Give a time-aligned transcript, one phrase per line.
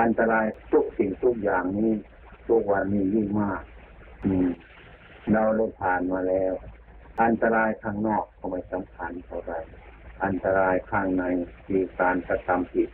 [0.00, 1.92] อันตรายทุกสิ่งทุกอย่างนี้
[2.48, 3.62] ทุกวันนี้ยิ่งมาก
[4.24, 4.48] อืม
[5.32, 6.52] เราได้ผ่านมาแล้ว
[7.22, 9.52] อันตรายข้างนอกก็ไม่สำคัญเท่าไร
[10.24, 11.24] อันตรายข้างใน
[11.66, 12.90] คือการกระทำผิด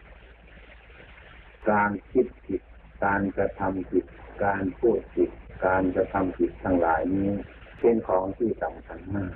[1.71, 2.63] การคิดผิด
[3.05, 4.05] การกระทำผิด
[4.45, 5.31] การพูดผิด
[5.67, 7.31] การกระทำผิดทั้งหลายนี้
[7.81, 9.35] เป็นของที่สำคัญมาก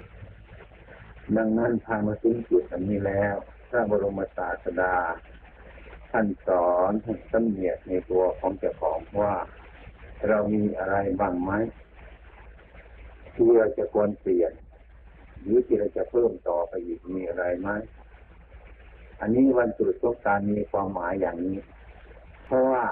[1.36, 3.34] ดังนั้นทางมาถึงจุดอันนี้แล้ว
[3.68, 4.94] พระบรมศาสดา
[6.12, 9.34] ท่านสอนให้สำเนียกในตัวของเจ้าของว่า
[10.28, 11.52] เรามีอะไรบ้างไหม
[13.34, 14.52] ที่เราจะควรเปลี่ยน
[15.40, 17.68] หรือที่เราจะเพิ่มต่อไปอีกมีอะไรไหม
[19.20, 21.58] อันนี้วันตรุษสงการมีความหมายอย่างนี้
[22.44, 22.84] เพราะว่า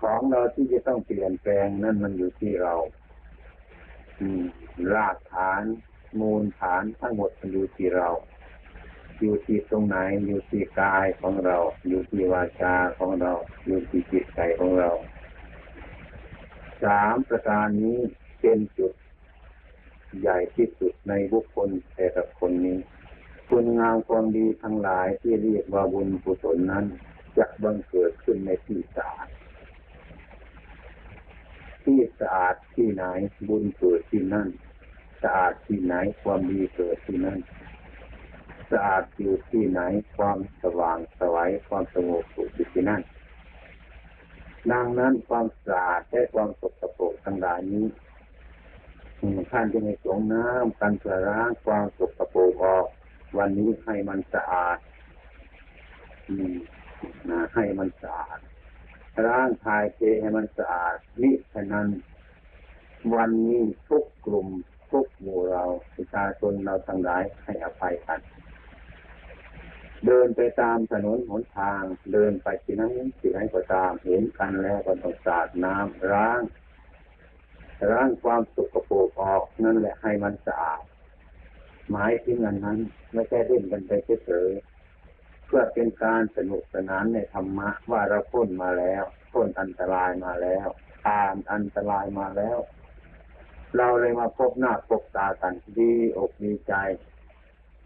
[0.00, 2.74] ของเราที่จะต้องเปลี่ยนแปลงนั่นมันอยู่ที่เรา
[4.20, 4.42] อืม
[4.94, 5.62] รากฐาน
[6.20, 8.08] มูลฐานทั้งหมดมันอยู่ที่เรา
[9.20, 11.56] อยู่ที่ตรงไหนอยู่ที่กายของเรา
[11.88, 13.32] อยู่ที่วาจาของเรา
[13.66, 14.90] อยู่ที่จิตใจของเรา
[16.84, 17.98] สามประการนี้
[18.40, 18.92] เป็นจุด
[20.20, 22.78] ใหญ่ที่สุดในบุคคลแต่ละคนนี้
[23.48, 26.84] คุณงามความดีทั้งหลายที่เรียกว่าบุญกุศลนั้น
[27.38, 29.28] จะบังเกิดขึ้นในที่สะอาด
[31.84, 33.04] ที่สะอาดที่ไหน
[33.48, 34.48] บุญเกิดที่นั่น
[35.22, 37.38] สะอาดที่ไหนความดีเกิดที่นั่น
[38.70, 39.80] สะอาดอยู่ที่ไหน
[40.16, 43.02] ความสว่างสวัยความสงบสุขอยู่ที่นั่น
[44.72, 47.86] ดังนั้นความสะอาดและความสกปรกทั้งหลายนี้
[49.50, 52.86] ท่านจะในสงน้ำกันเพื่อล้างความสกปรกออก
[53.38, 54.78] วันนี้ให้มันสะอาด
[57.28, 58.38] นะให้มันสะอาด
[59.28, 61.86] ร่างกายเทให้มันสะอาดนี่ฉะนั้น
[63.14, 64.48] วันนี้ทุกกลุ่ม
[64.90, 68.20] ทุกหมู่เราประชาชนเราทั้งหลายให้อภัยกัน
[70.06, 76.40] เดินไปตามถนนหนทาง เดินไปที่นั้นที่ไหนก็ตามเห็นกันแล้วก็ต้องสาดน้ำล้าง
[77.90, 80.82] ล้างความสกปรกออกนั่นแหละให้มันสะอาด
[81.90, 82.78] หมายถึงอันนั้น
[83.12, 83.90] ไม่ใช่เล่นกันไป
[84.26, 84.50] เฉย
[85.46, 90.66] เพื่อเป็นการสนุกสนานในธรรมะว่าเราพ้นมาแล้วพ้นอันตรายมาแล้ว
[91.04, 92.58] ผ่านอันตรายมาแล้ว
[93.76, 96.74] เราเลยมาพบหน้าพบตากันดีอกดีใจ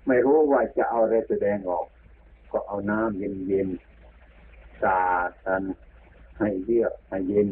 [0.06, 1.86] ไม่รู้ว่าจะเอาอะไรแสดงออก
[2.54, 5.62] ก็เอาน้ำเย็นๆสาดกัน
[6.38, 7.48] ให้เยือกให้เย็น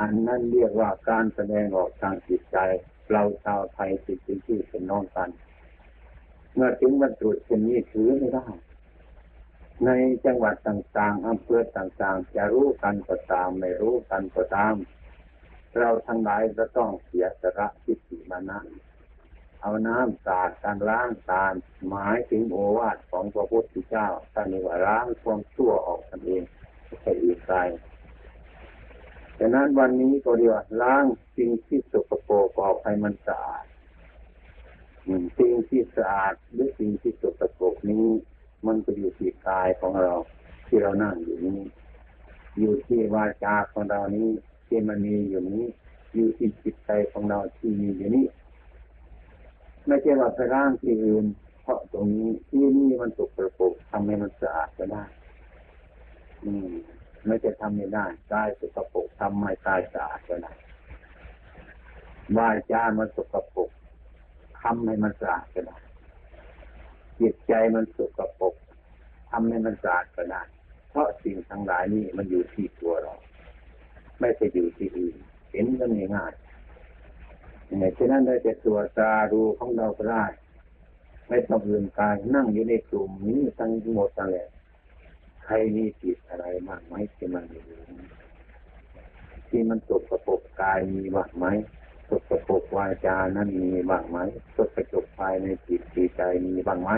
[0.00, 2.56] อันนั้นเรียกว่าการแสดงออกทางจิตใจ
[3.10, 5.30] เราชาวไทยติดเป็นที่เป็นน้องกัน
[6.54, 8.46] เมื่อถึงวันตรุษเช่นนี้ถือไม่ได้
[9.84, 9.90] ใน
[10.24, 14.74] จังหวัดต่างๆอำเภอต่างๆ จะรู้กันก็ตาม ไม่รู้กันก็ตาม
[15.78, 18.58] เราทั้งหลายจะต้องเสียสละทิฏฐิมานะ
[19.66, 21.44] เอาน้ำสาดการล้างตา
[21.88, 26.42] หมายถึงโอวาทของพระพุทธเจ้าท่านนี้ว่าล้างความชั่วออกกันเอง
[26.86, 27.54] ไม่ใช่อื่นใด
[29.38, 31.04] ฉะนั้นวันนี้ก็เรียวล้าง
[31.36, 33.64] สิ่งที่สกปรกออกให้มันสะอาด
[35.38, 38.06] สิ่งที่สะอาดหรือสิ่งที่สกปรกนี้
[38.66, 40.14] มันก็อยู่ที่กายของเรา
[40.66, 41.60] ที่เรานั่งอยู่นี้
[42.58, 44.28] อยู่ที่วาจาของเรานี้
[44.66, 45.64] ที่มันมีอยู่นี้
[46.14, 48.26] อยู่ที่จิตใจของเราที่มีอยู่นี้
[49.86, 51.26] ไม่ใช่ว่าไปร่างที่อื่น
[51.62, 55.04] เพราะตรงนี้ที่นี่มันสุกปรกทำให้มันสะอาดก็ได้
[56.44, 56.70] อืม
[57.26, 60.52] ไม่จะทำไม่ได้กายสุกปรกทำให้กายสะอาดก็ได้
[62.36, 63.70] วาจามันสุกปรก
[64.62, 65.78] ทำให้มันสะอาดก็ได้
[67.20, 68.54] จิตใจมันสุกปรก
[69.30, 70.42] ทำให้มันสะอาดก็ได้
[70.90, 73.14] เพราะสิ่งทั้งหลายนี้มันอยู่ที่ตัวเรา
[74.20, 75.16] ไม่ใช่อยู่ที่อื่น
[75.52, 76.45] เห็นกันง่ายๆเนี่ย
[77.98, 80.24] ฉะนั้นได้แต่ตัวตาดูของเราก็ได้
[81.28, 84.48] ไม่ต้องลืมกายนั่งอยู่ในกลุ่มนี้ทั้งหมดนั่นแหละ
[85.44, 87.64] ใครมีจิตอะไรบ้างไหมที่มันอยู่
[89.48, 91.46] ที่มันตกกระปกกายมีบ้างไหม
[92.10, 94.18] ตกกระปกวาจานั้นมีบ้างไหม
[94.56, 95.82] ตกกระจกภายในจิต
[96.16, 96.90] ใจมีบ้างไหม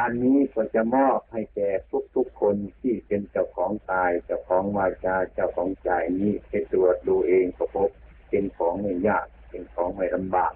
[0.00, 1.70] อันนี้ก็จะมอบให้แก่
[2.14, 5.90] ทุกๆคนที่เป็นเจ้าของกาย เจ้าของวาจา เจ้าของใจ
[6.20, 7.90] นี้ไปตรวจดูเองก็พบ
[8.32, 10.52] เป็นของไม่ยากเป็นของไม่ลำบาก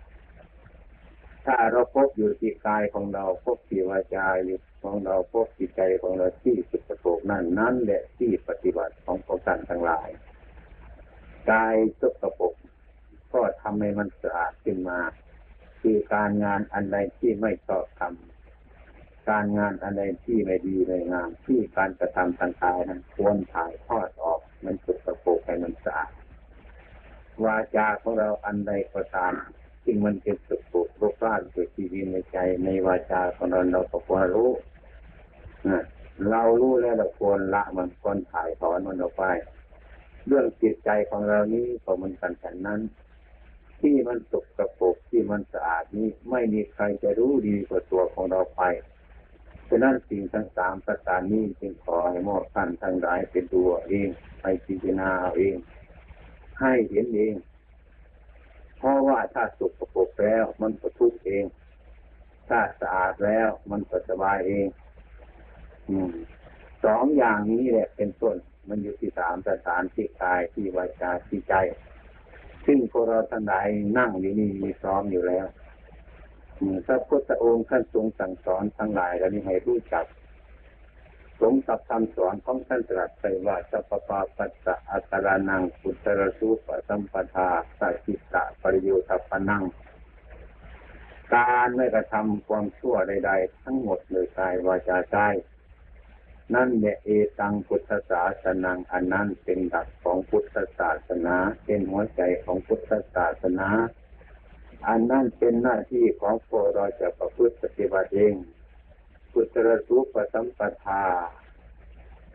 [1.47, 10.09] ถ้าเราพบอยู่ที่กายของเราพบที่วาจาอยู่ของเราพบจิตใจของเราที่สุขโภกนั่นนั่นแหละที่ปฏิบัติของพวกท่านทั้งหลาย
[11.51, 12.55] กายสุขโภก
[13.33, 14.99] ก็ทำให้มันสะอาดขึ้นมา
[15.81, 26.13] คือการงานอันใดที่ไม่ชอบทำการงานอันใดที่ไม่ดีในงานที่การกระทำทางกายนั้นควรถ่ายทอดออกมันสุขโภกให้มันสะอาด
[27.45, 29.35] วาจาของเราอันใดก็ตาม
[29.85, 34.51] ซึ่งมันเป็นสุขโภกรูปร่างเกิดที่วินในใจในวาจาของเราเราก็ควรรู้
[36.31, 39.25] เรารู้แล้วเราควรละมันควรถ่ายถอนมันออกไป
[40.27, 42.81] เรื่องจิตใจของเรานี้ก็มันกันฉันนั้น
[43.81, 44.45] ที่มันสก
[44.79, 48.63] ปรกที่มันสะอาดนี้ไม่มีใครจะรู้ดีกว่าตัวของเราไป
[49.69, 54.09] ฉะนั้นสิ่งทั้งสามประการนี้จึงขอให้มอบท่านทั้งหลายเป็นตัวเอง
[54.41, 55.57] ไปพิจารณาเอาเอง
[56.61, 57.35] ให้เห็นเอง
[58.79, 61.45] เพราะว่าถ้าสุกประกบแล้ว มันก็ทุกเอง
[62.49, 64.67] ถ้าสะอาดแล้วมันก็สบายเอง
[65.89, 66.13] อืม
[66.85, 68.37] สองอย่างนี้แหละเป็นต้น
[68.69, 71.55] มันอยู่ที่สามสถานที่กายที่วาจาที่ใจ
[72.67, 73.67] ซึ่งพวกเราทั้งหลาย
[73.99, 75.47] นั่งอยู่นี่มีพร้อมอยู่แล้ว
[76.87, 80.05] พระพุทธองค์ท่านทรงสั่งสอนทั้งหลายแล้วนี่ให้รู้จัก
[81.41, 87.49] สมกับคำสอนของท่านตรัสไปว่าสัพพะปัสสะอัตรานังปุตระสุปสัมปทา
[87.79, 89.65] สัจิตะปริโยทัปนัง
[91.35, 95.17] การไม่กระทำความชั่วใด ๆ ทั้งหมดเลยกายวาจาใจ
[96.55, 97.09] นั่นเนี่ยเอ
[97.41, 103.69] ตังพุทธศาสนาอันนั้นเป็นหลักของพุทธศาสนา เป็นหัวใจของพุทธศาสนา
[104.89, 108.35] อันนั้นเป็นหน้าที่ของพวกเราจะประพฤติปฏิบัติเอง
[109.39, 111.03] พุทธรสุปสัมปทา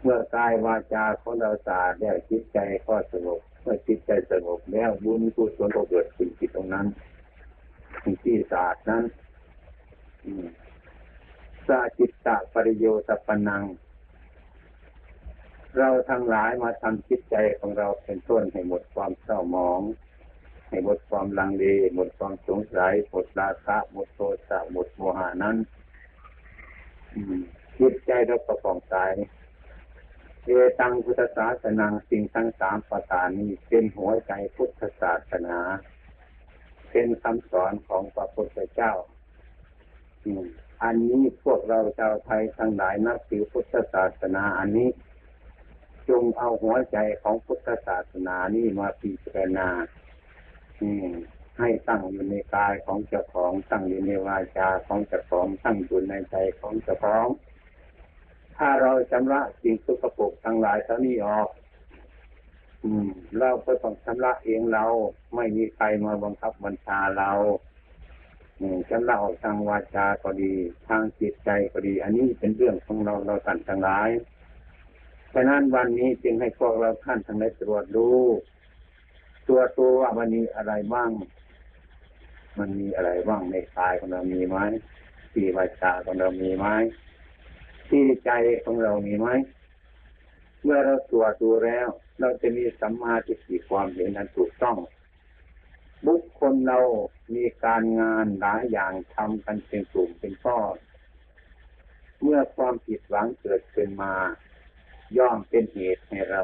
[0.02, 6.86] เมื่อกายวาจาของเราสะอาดแล้วจิตใจก็สงบเมื่อจิตใจสงบแล้วบุญกุศลก็เกิดขึ้นที่ตรงนั้น
[8.24, 9.04] ที่สะอาดนั้น
[11.68, 13.64] สาจิตตะปริโยตปนัง
[15.78, 19.82] เราทั้งหลายมาทำจิตใจของเราเป็นต้นให้หมดความเศร้าหมอง
[20.70, 21.64] ให้หมดความลังเล
[21.94, 25.58] หมดความสงสัยหมดราคะหมดโทสะหมดโมหานั้น
[27.80, 28.98] จิตใจเราประกอบใจ
[30.46, 30.50] เอ
[30.80, 35.58] ตังพุทธศาสนาสิ่งทั้งสามประการนี้เป็นหัวใจพุทธศาสนา
[36.92, 38.94] เป็นคำสอนของพระพุทธเจ้า
[40.84, 44.90] อันนี้พวกเราชาวไทยทั้งหลายนับถือพุทธศาสนาอันนี้
[46.10, 49.68] จงเอาหัวใจของพุทธศาสนานี้มาพิจารณา
[51.60, 57.28] ให้ตั้งอยู่ในกายของเจ้าของตั้งอยู่ในวาจาของเจ้าของตั้งอยู่ในใจของเจ้าของ
[58.58, 61.50] ถ้าเราชำระสิ่งสุกปรกทั้งหลายเท่านี้ออก
[62.84, 63.08] อืม
[63.40, 64.86] เราก็ต้องชำระเองเรา
[65.36, 67.32] ไม่มีใครมาบังคับบัญชาเรา
[68.60, 70.54] อืมชำระออกทางวาจาก็ดี
[70.88, 74.10] ทางจิตใจก็ดี อันนี้เป็นเรื่องของเราเราตันทั้งหลาย
[75.34, 78.08] ฉะนั้นวันนี้จึงให้พวกเราท่านทั้งหลายตรวจดู
[79.48, 81.10] ตัวตัวว่ามันมีอะไรบ้าง
[82.60, 84.58] มันมีอะไรบ้างในกายของเรามีไหม
[85.34, 86.68] ที่วาจาของเรามีไหม
[87.90, 88.32] ที่ใจ
[88.64, 89.28] ของเรามีไหม
[90.64, 91.88] เมื่อเราตรวจดูแล้ว
[92.20, 94.78] เราจะมีสัมมาทิฏฐิความเห็นนั้นถูกต้อง
[96.08, 96.80] บุคคลเรา
[97.36, 100.76] มีการงานหลายอย่างทำกันเป็นกลุ่มเป็นก้อน
[102.22, 104.14] เมื่อความผิดหวังเกิดขึ้นมา
[105.18, 106.44] ย่อมเป็นเหตุให้เรา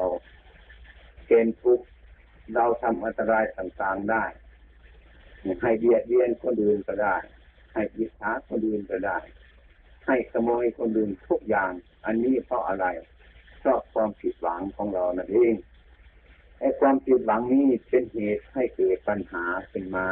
[1.26, 1.86] เป็นทุกข์
[2.54, 4.24] เราทำอันตรายต่างๆได้
[5.62, 7.16] ให้เบียดเบียนคนอื่นก็ได้
[7.72, 9.18] ให้อิจฉาคนอื่นก็ได้
[10.06, 11.72] ให้ขโมยคนอื่นทุกอย่าง
[12.06, 12.86] อันนี้เพราะอะไร
[13.60, 15.54] เพราะความผิดหวังของเรานั่นเอง
[16.58, 20.08] ไอ้ความผิดหวังนี้เป็นเหตุให้เกิดปัญหาขึ้นมา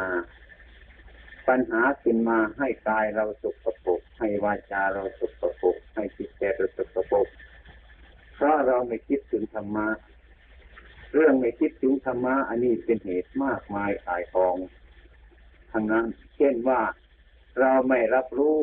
[1.48, 7.28] ปัญหาขึ้นมาให้กายเราสุขปรกให้วาจาเราสุขปรกให้จิตใจเราสุขปรก
[8.36, 9.88] เพราะเราไม่คิดถึงธรรมะ
[11.12, 14.56] เรื่องไม่คิดถึงธรรมะอันนี้เป็นเหตุมากมายขายของ
[15.78, 16.06] ทางนั้น
[16.36, 16.80] เช่นว่า
[17.60, 18.58] เราไม่รับรู้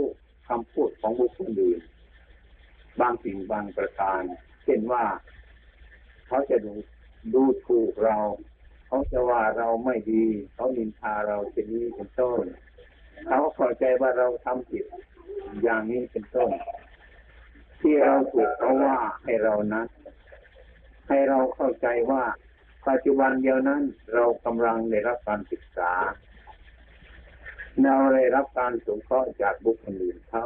[0.47, 1.81] คำพูดของบุคคลอื่น
[2.99, 4.21] บางสิ่งบางประการ
[4.63, 5.05] เช่นว่า
[6.27, 6.73] เขาจะดู
[7.33, 8.17] ดูถูกเรา
[8.87, 12.43] เขาจะว่าเราไม่ดี เขานินทาเราเป็นนี้เป็นต้น
[13.27, 14.85] เขาเข้าใจว่าเราทำผิด
[15.63, 16.51] อย่างนี้เป็นต้น
[17.81, 19.83] ที่เราถูกเขาว่าให้เรานะ
[21.07, 22.23] ให้เราเข้าใจว่า
[22.87, 23.81] ปัจจุบันเดียวนั้น
[24.13, 25.91] เรากำลังได้รับการศึกษา
[27.81, 30.45] เราได้รับการสงเคราะห์จากบุคคลอื่นเขา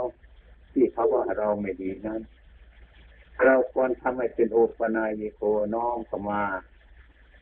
[0.74, 2.22] ที่เขาว่าเราไม่ดีนั้น
[3.46, 5.42] เราควรทำให้เป็นโอปนายโก
[5.76, 6.44] น้องเข้ามา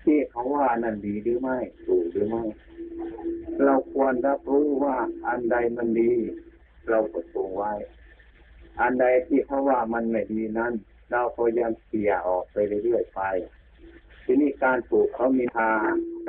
[0.03, 2.43] ที่เขาว่านั่นดีหรือไม่ถูกหรือไม่
[3.63, 6.13] เราควรรับรู้ว่าอันใดมันดี
[6.89, 7.73] เราก็ตรงไว้
[8.81, 10.73] อันใดที่เขาว่ามันไม่ดีนั้น
[11.11, 13.21] เราพยายามเกี่ยออกไปเรื่อยๆไป
[14.23, 15.71] ทีนี้การปลูกเขามีทา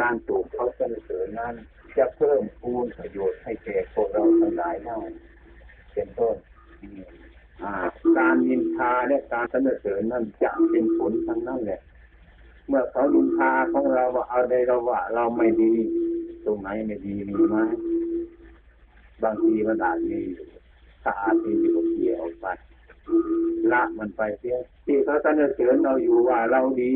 [0.01, 1.55] การปลูกเขาเสนอนั้น
[1.99, 4.99] จะเพิ่มพูนประโยชน์ให้แก่พวกเราทั้งหลายได้
[5.93, 6.37] เป็นต้น
[8.19, 11.81] การนินทาและการเสนอนั้นจะเป็นผลทั้งนั้นแหละ
[12.69, 15.73] เมื่อเขานินทาของเราว่าเอาใดเราว่า เราไม่ดี
[16.45, 17.57] ตรงไหนไม่ดีมีไหม
[19.23, 20.21] บางทีมันอาจมี
[21.03, 22.47] ถ้าอาจมีอยู่เกี่ยวไป
[23.73, 26.95] ละมันไปเสียที่เขาสนเสริญเราอยู่ว่าเราดี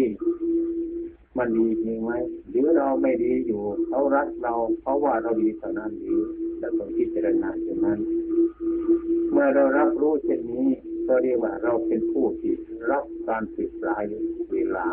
[1.39, 2.13] มันดีจริงไหม
[2.49, 6.21] หรือเราไม่ดีอยู่เขารักเราเขาว่าเราดีเท่านั้นหรือ
[6.59, 7.99] เราต้องพิจารณาเช่นนั้น
[9.31, 10.69] เมื่อเรารับรู้เช่นนี้
[11.07, 12.55] ก็เรียกว่าเราเป็นผู้ที่
[12.91, 14.23] รับการศึกษาอยู่
[14.53, 14.87] เวลา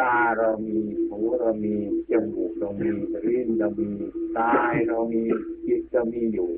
[0.00, 1.76] ตาเรามีหูเรามี
[2.10, 2.90] จมูกเรามี
[3.26, 3.90] ลิ้นเรามี
[4.38, 5.22] กายเรามี
[5.66, 6.50] จิตเรามีอยู่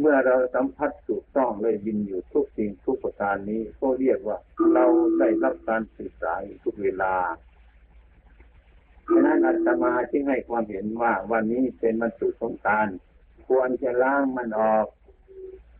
[0.00, 4.38] เมื่อเราสัมผัสถูกต้องเลยยินอยู่ทุกสิ่งทุกประการนี้ก็เรียกว่า
[4.74, 4.86] เรา
[5.18, 7.14] ได้รับการศึกษาอยู่ทุกเวลา
[9.10, 12.86] ฉะนั้นอาตมาจึงให้ความเห็นว่าวันนี้เป็นวันสุดสงการ
[13.46, 14.86] ควรจะล้างมันออก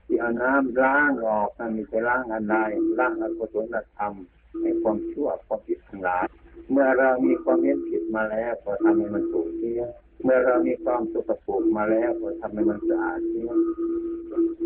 [0.07, 2.55] ที่เอาน้ำล้างออกนั่นมีจะล้างอะไร
[2.99, 4.13] ล้างอกุศลธรรม
[4.61, 6.27] ในความชั่วความผิดทั้งหลาย
[6.71, 9.83] เมื่อเรามีความเห็นผิดมาแล้วก็ทำให้มันถูกเสีย
[10.23, 13.51] เมื่อเรามีความสุขภพมาแล้วก็ทำให้มันสะอาดเสีย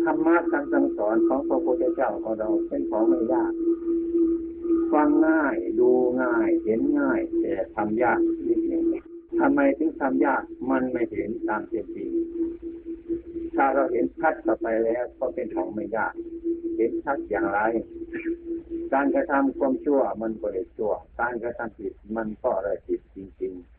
[0.03, 3.53] ธรรมะการสั่งสอนของพระพุทธเจ้าของเราเป็นของไม่ยาก
[4.93, 5.89] ฟังง่ายดู
[6.23, 8.85] ง่ายเห็นง่าย แต่ทำยากนิดหนึ่ง
[9.39, 12.09] ทำไมถึงทำยากมันไม่เห็นตามเป็นจริง
[13.55, 16.13] ถ้าเราเห็นชัดต่อไปแล้วก็เป็นของไม่ยาก
[16.77, 17.59] เห็นชัดอย่างไร
[18.93, 23.70] การกระทำความชั่วมันก็ได้ชั่ว การกระทำผิดมันก็ได้ผิดจริง ๆ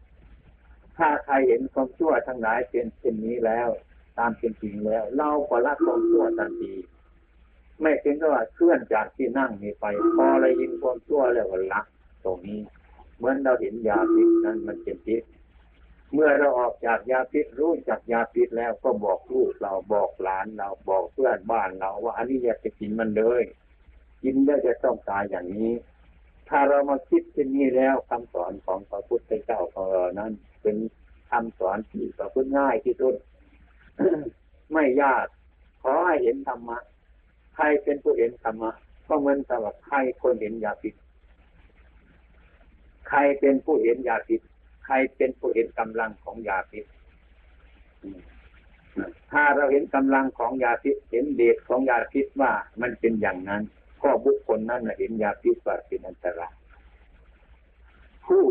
[1.04, 3.68] ถ้าใครเห็นความชั่วทั้งหลายเป็นเช่นนี้แล้ว
[4.18, 6.74] ตามเป็นจริงแล้ว เราก็ละความชั่วทันที
[7.82, 9.84] ไม่เป็นว่าเคลื่อนจากที่นั่งนี้ไป
[10.16, 11.80] พอเรายินความชั่วแล้วก็ละ
[12.24, 12.60] ตรงนี้
[13.16, 15.22] เหมือนเราเห็นยาพิษนั้นมันเป็นพิษ
[16.12, 23.42] เมื่อเราออกจากยาพิษรู้จักยาพิษแล้วก็บอกลูกเราบอกหลานเราบอกเพื่อนบ้านเราว่าอันนี้อย่าไปกินมันเลย
[24.22, 25.72] กินแล้วจะต้องตายอย่างนี้
[26.54, 30.32] ถ้าเรามาคิดเช่นนี้แล้วคำสอนของพระพุทธเจ้าของเรานั้น
[30.62, 30.76] เป็น
[31.30, 33.14] คำสอนที่ประพฤติง่ายที่สุด
[34.72, 35.24] ไม่ยาก
[35.82, 36.78] ขอให้เห็นธรรมะ
[37.54, 38.70] ใครเป็นผู้เห็นธรรมะ
[39.08, 40.94] ก็เหมือนกับใครคนเห็นยาพิษ
[43.08, 44.40] ใครเป็นผู้เห็นยาพิษ
[44.84, 46.84] ใครเป็นผู้เห็นกำลังของยาพิษ
[49.32, 53.62] ถ้าเราเห็นกำลังของยาพิษเห็นเดชของยาพิษว่ามันเป็นอย่างนั้น
[54.02, 56.54] ก็บุคคลนั้นเห็นยาพิษว่าเป็นอันตราย
[58.26, 58.44] ผู้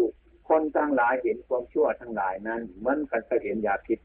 [0.50, 4.00] คนทั้งหลายเห็นความชั่วทั้งหลายนั้นเหมือนกันก็เห็นยาพิษ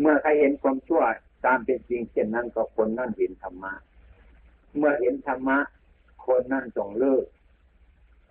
[0.00, 1.02] เมื่อใครเห็นความชั่ว
[1.44, 3.74] ตามเป็นจริงเช่นนั้นก็คนนั่นเห็นธรรมะ
[4.76, 5.58] เมื่อเห็นธรรมะ
[6.26, 7.24] คนนั่นจงเลิก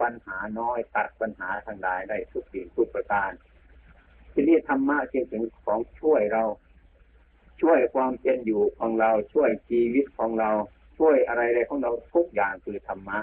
[0.02, 3.32] ปัญหาน้อยตัดปัญหาทั้งหลายได้ทุกสิ่งทุกประการ
[4.32, 6.44] ที่นี้ธรรมะจึงเป็นของช่วยเรา
[7.62, 10.52] ช่วยความเป็นอยู่ของเราช่วยชีวิตของเรา
[11.00, 13.20] ช่วยอะไรอะไรของเราทุกอย่างคือธรรมะ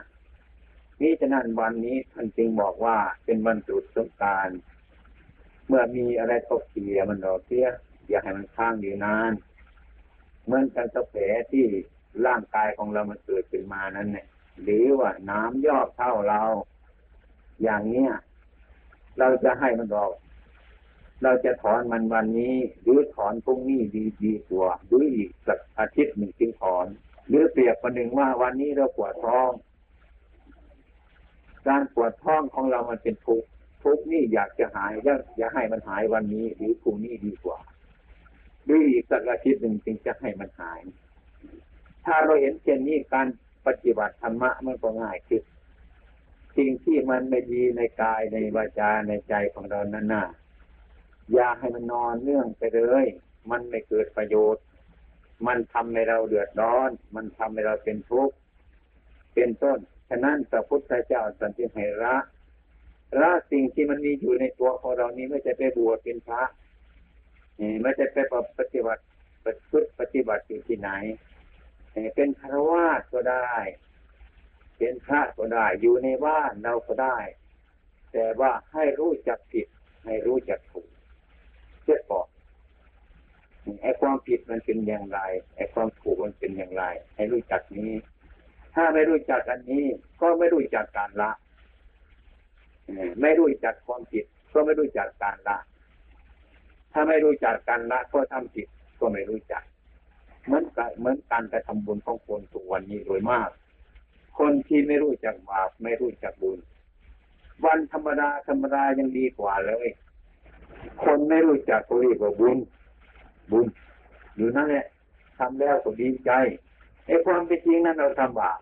[1.03, 4.49] นี่ฉะนั้นวันนี้ท่านจึงบอกว่าเป็นวันจุดสงการ
[5.69, 7.67] เมื่อมีอะไรตกเสียมันดอกเสีย
[8.09, 9.33] อย่าให้มันค้างอยู่นาน
[10.45, 11.65] เหมือนกันกระแผลที่
[12.27, 14.27] ร่างกายของเรามันเกิดขึ้นมานั้นเนี่ย
[14.63, 16.43] หรือว่าน้ำยอดเท่าเรา
[17.63, 18.13] อย่างเนี้ย
[19.19, 20.13] เราจะให้มันออก
[21.23, 26.87] เราจะถอนมันวันนี้ หรือถอนพรุ่งนี้ดีดีกว่าหรืออีกสักอาทิตย์หนึ่งจึงถอน
[27.29, 29.51] หรือเปรียบประหนึ่งว่าวันนี้เราปวดท้อง
[31.69, 33.49] การปวดท้องของเรามันเป็นทุกข์
[33.83, 37.59] ทุกข์นี่อยากจะหายแล้วอย่าให้มันหายวันนี้ หรือพรุ่งนี้ดีกว่า
[38.65, 40.81] หรืออีกสักอาทิตย์หนึ่งจึงจะให้มันหาย
[42.05, 43.27] ถ้าเราเห็นเช่นนี้การ
[43.67, 45.43] ปฏิบัติธรรมะมันก็ง่ายขึ้น
[46.57, 50.27] สิ่งที่มันไม่ดีในกายในวาจาในใจของเรานั้นน่ะ
[51.33, 53.07] อย่าให้มันนอนเนื่องไปเลย
[53.51, 54.63] มันไม่เกิดประโยชน์
[55.47, 58.35] มันทำให้เราเดือดร้อน มันทำให้เราเป็นทุกข์
[59.35, 59.79] เป็นต้น
[60.09, 62.17] ฉะนั้นพระพุทธเจ้าสันติให้ละ
[63.21, 66.43] ละสิ่งที่มันมีอยู่ในตัวของเรานี้ไม่จะไปบวชเป็นพระ
[67.83, 68.17] ไม่จะไป
[68.59, 69.03] ปฏิบัติ
[69.45, 70.91] ปฏิบัติปฏิบัติอยู่ที่ไหน
[72.15, 73.55] เป็นคารวาสก็ได้
[74.79, 77.19] เป็นพระก็ได้ อยู่ในบ้านเราก็ได้
[78.13, 79.67] แต่ว่าให้รู้จักผิด
[80.05, 80.89] ให้รู้จักถูก
[81.83, 82.29] เชื่อก่อน
[83.83, 85.21] ไอ้ความผิดมันเป็นอย่างไร
[85.57, 86.85] ไอ้ความถูกมันเป็นอย่างไร
[87.17, 87.93] ให้รู้จักนี้
[88.75, 89.85] ถ้าไม่รู้จักอันนี้
[90.21, 91.31] ก็ไม่รู้จักการละ
[93.21, 95.59] ไม่รู้จักความผิด ก็ไม่รู้จักการละ
[96.93, 98.67] ถ้าไม่รู้จักการละก็ทำผิด
[99.01, 99.63] ก็ไม่รู้จัก
[100.45, 103.51] เหมือนกันเหมือนการกระทำบุญของคนทุกวันนี้โดยมาก
[104.39, 106.59] คนที่ไม่รู้จักบาปไม่รู้จักบุญ
[107.65, 109.89] วันธรรมดาธรรมดายังดีกว่าเลย
[111.05, 112.59] คนไม่รู้จักเรียกว่าบุญ
[113.51, 113.67] บุญ
[114.37, 114.87] อยู่นั่นแหละ
[115.39, 116.31] ทำแล้วก็ดีใจ
[117.07, 118.61] ไอ้ความเป็นจริงนั้นเราทำบาป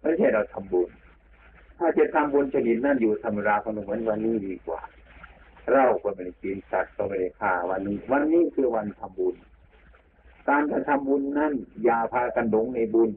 [0.00, 0.88] ไม่ใช่เราทำบุญ
[1.78, 4.80] ถ้าจะทำบุญชนิดนั้นอยู่ธรรมดาก็เหมือนวันนี้ดีกว่า
[5.72, 9.34] เราก็ไม่ได้กินสัตว์ก็ไม่ได้ฆ่าวันนี้ วันนี้คือวันทำบุญ
[10.48, 11.52] การกระทำบุญนั้น
[11.84, 13.10] อย่าพากันหลงในบุญ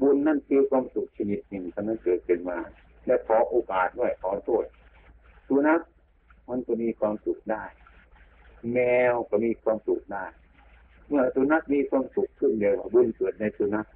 [0.00, 2.58] บุญนั่นคือความสุขชนิดหนึ่งท่านั้นเกิดขึ้นมา
[3.06, 4.64] และขอโอกาสด้วยขอโทษ
[5.46, 5.80] สุนัข
[6.48, 7.64] มันก็มีความสุขได้
[8.72, 8.78] แม
[9.12, 10.24] วก็มีความสุขได้
[11.08, 13.86] เมื่อสุนัขมีความสุขขึ้นเดียวบุญเกิดในสุนัข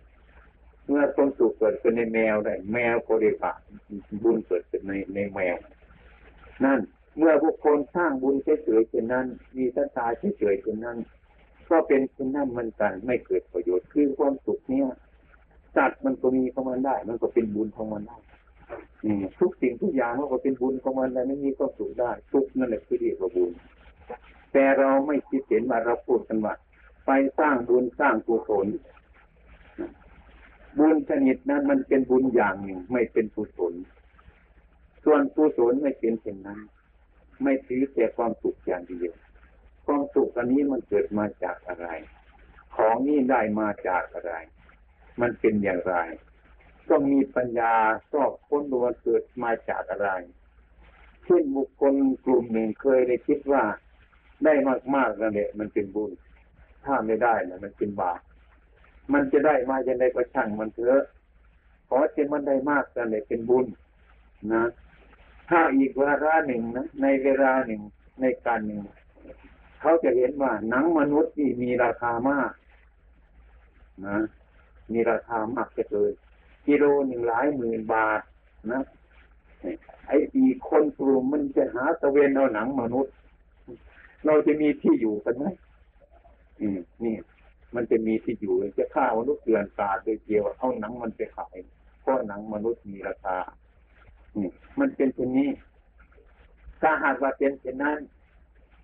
[0.87, 3.37] เมื่อความสุขเกิดขึ้นในแมวได้ แมวก็เรียก
[4.23, 5.57] บุญเกิดขึ้นในในแมว
[6.65, 6.81] นั่น
[7.19, 10.07] เมื่อบุคคลสร้างบุญเฉยๆเช่นนั้น มีศรัทธา
[10.39, 10.99] เฉยๆเช่นนั้น
[11.71, 14.89] ก็เป็นเช่นนั้นมือนกันไม่เกิดประโยชน์คือความสุขเนี่ย
[15.77, 18.19] สัตว์มันก็มีของมันได้ มันก็เป็นบุญของมันได้
[19.41, 23.53] ทุกสิ่งทุกอย่างมันก็เป็นบุญของมันได้ไม่มีความสุขได้ทุกนั่นแหละคือเรียกว่าบุญ
[24.53, 26.55] แต่เราไม่คิดเห็นว่าเราพูดกันว่า
[27.07, 28.67] ไปสร้างบุญสร้างกุศล
[30.79, 33.75] บุญชนิดนั้นมันเป็นบุญอย่างหนึ่ง ไม่เป็นกุศล
[35.05, 36.61] ส่วนกุศลไม่เป็นเช่นนั้น
[37.43, 39.13] ไม่ถือแต่ความสุขอย่างเดียว
[39.87, 41.89] ความสุขอันนี้มันเกิดมาจากอะไร
[42.77, 44.33] ของนี้ได้มาจากอะไร
[45.21, 45.97] มันเป็นอย่างไร
[46.89, 47.75] ต้องมีปัญญา
[48.13, 50.11] สอบค้นดูว่าเกิดมาจากอะไร
[51.25, 53.63] เช่นบุคคลกลุ่มหนึ่งเคยได้คิดว่า
[54.45, 54.55] ได้
[54.95, 56.11] มากๆนั่นแหละมันเป็นบุญ
[56.85, 58.21] ถ้าไม่ได้นะมันเป็นบาป
[59.13, 61.03] มันจะได้มาจะได้ก็ช่างมันเถอะ
[61.89, 63.67] ขอจะมันได้มากนั่นแหละเป็นบุญ
[64.53, 64.65] นะ
[65.51, 67.81] ถ้าอีกเวลาหนึ่งนะในเวลาหนึ่ง
[68.21, 68.81] ในการหนึ่ง
[69.81, 72.53] เขาจะเห็นว่าหนังมนุษย์นี่มีราคามาก
[74.07, 74.19] นะ
[74.93, 76.13] มีราคามากจะเกิน
[76.67, 78.21] กิโลหนึ่งหลายหมื่นบาท
[78.73, 78.83] นะ
[80.07, 83.13] ไอ้อีกคนกลุ่มมันจะหาตะเวนเอาหนังมนุษย์
[84.29, 85.45] เราจะมีที่อยู่กันไหม
[86.61, 87.17] อืมนี่
[87.75, 91.57] มันจะมีที่อยู่จะฆ่ามนุษย์เกลื่อนกาโดยเกี่ยวเอาหนังมันไปขาย
[92.03, 93.37] เพราะหนังมนุษย์มีราคา
[94.35, 95.51] อืมมันเป็นเช่นนี้
[96.81, 97.99] ถ้าหากว่าเป็นเช่นนั้น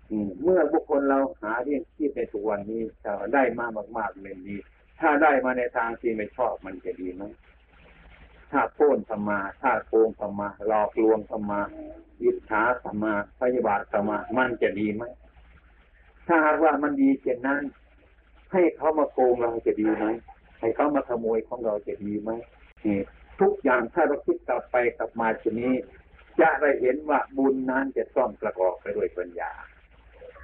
[0.09, 3.65] อืมเมื่อบุคคลเราหาเรื่องที่ในทุกวันนี้ถ้าได้มา
[3.97, 4.55] มากๆเลยดี
[4.99, 7.23] ถ้าได้มาในทางที่ไม่ชอบมันจะดีไหม
[8.51, 11.61] ถ้าโค่นธรรมา ถ้าโกงธรรมาหลอกลวงธรรมา
[12.23, 15.03] ยิทธาธรรมาพยาบาทธรรมามันจะดีไหม
[16.27, 17.61] ถ้าหากว่ามันดีเช่นนั้น
[18.51, 20.05] ให้เขามาโกงเราจะดีไหม
[20.59, 22.31] ให้เขามาขโมยของเราจะดีไหม
[23.41, 25.73] ทุกอย่างถ้าเราคิดกลับไปกลับมาชนี้
[26.41, 29.51] จะได้เห็นว่าบุญนั้นจะต้องประกอบไปด้วยปัญญา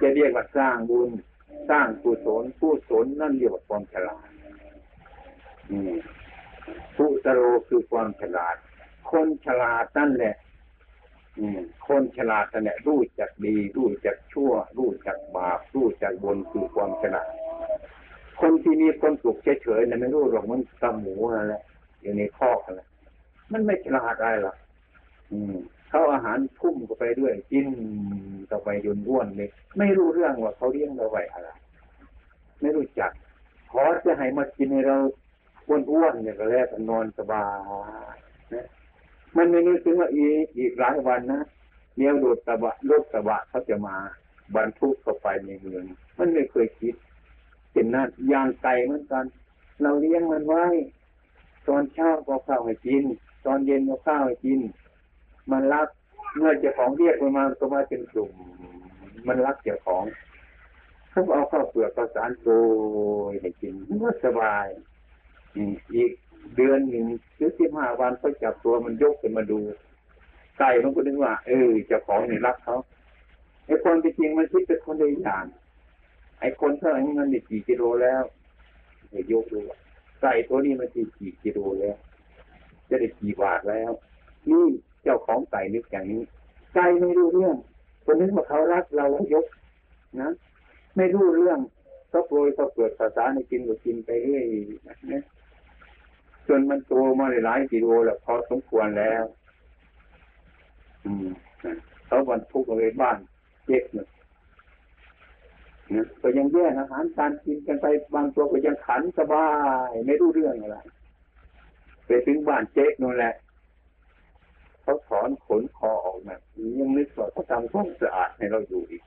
[0.00, 1.10] จะเรียกว่าสร้างบุญ
[1.70, 4.28] สร้างกุศลกุศลนั่นเรียกว่าความฉลาด
[5.70, 5.94] อืม
[6.96, 8.56] ผู้ตโรคือความฉลาด
[9.10, 10.34] คนฉลาดนั่นแหละ
[11.86, 17.28] คนฉลาดเนั่นแหละรู้จักดีรู้จักชั่ว รู้จักบาปรู้จักบนคือความฉลาด
[18.40, 21.62] คนที่มีคนสุขเฉยๆนั่นไม่รู้หรอกมันตาหมูนั่นแหละ
[22.02, 22.88] อยู่ในคอกนั่นแหละ
[23.52, 24.56] มันไม่ฉลาดอะไรหรอก
[25.90, 27.66] เขาอาหารทุ่มเข้าไปด้วยกิน
[28.48, 31.48] เข้าไปยนอ้วนเลยไม่รู้เรื่องว่าเขาเลี้ยงเราไว้อะไร
[32.60, 33.10] ไม่รู้จัก
[33.72, 34.96] ขอจะให้มากินให้เรา
[35.68, 37.44] อ้วนๆเนี่ยก็แล้วกันนอนสบา
[38.14, 38.16] ย
[38.54, 38.66] นะ
[39.36, 41.42] มันไม่นึกถึงว่าอีกอีกหลายวันนะ
[41.96, 43.96] เลี้ยรถกระบะรถกระบะเขาจะมา
[44.54, 45.84] บรรทุกเข้าไปในเมือง
[46.18, 46.94] มันไม่เคยคิด
[47.72, 49.24] เห็นนั้นยางไก่เหมือนกัน
[49.82, 50.64] เราเลี้ยงมันไว้
[51.68, 53.04] ตอนเช้าก็ข้าวให้กิน
[53.46, 54.60] ตอนเย็นก็ข้าวให้กิน
[55.50, 55.88] มันรัก
[56.36, 58.32] เมื่อเจ้าของเรียกมันมาก็มาเป็นกลุ่ม
[59.26, 60.04] มันรักเจ้าของ
[61.10, 62.46] เขาเอาข้าวเปลือกข้าวสารโก
[63.30, 64.66] ยให้กินมันสบาย
[65.94, 66.12] อีก
[66.56, 69.58] เดือนหนึ่งหรือสิบห้าวันก็จับตัวมันยกขึ้นมาดู
[70.58, 72.76] ไก่มันก็นึกว่า เออจ้าของนี่รักเขา
[73.66, 75.44] ไอ้คนจริงมันคิดเป็นคนละอย่าง
[76.40, 78.22] ไอ้คนเท่าไหร่มันกี่กิโลแล้ว
[79.10, 79.60] เดี๋ยกดู
[80.22, 81.96] ไก่ตัวนี้มันกี่กิโลแล้ว
[82.88, 83.90] จะได้กี่บาทแล้ว
[84.48, 84.64] นี่
[85.02, 86.22] เจ้าของไก่นึกอย่างนี้
[86.74, 87.56] ไก่ไม่รู้เรื่อง
[88.04, 89.46] คนนึกว่าเขารักเราแล้วยก
[90.20, 90.30] นะ
[90.96, 91.58] ไม่รู้เรื่อง
[92.12, 94.44] ก็โปรยก็เกิดภาษาในกินก็กินไปเรื่อย
[95.12, 95.22] นะ
[96.48, 99.24] จนมันโตมาหลายกิโลแล้วพอสมควรแล้ว
[101.04, 101.28] อืม
[102.06, 103.18] เขาบรรทุกเอาไว้บ้าน
[103.66, 104.06] เจ็กเนี่ย
[106.20, 109.46] ก็ยังแย่งอาหารการกินกันไปบางตัวก็ยังขันสบา
[109.88, 110.78] ยไม่รู้เรื่องอะไร
[112.06, 113.34] ไปถึงบ้านเจ๊กนั่นแหละ
[114.82, 116.40] เขาถอนขนคอออกนะ
[116.78, 119.02] ยังนึกว่าเขาทำความสะอาดให้เราอยู่อีก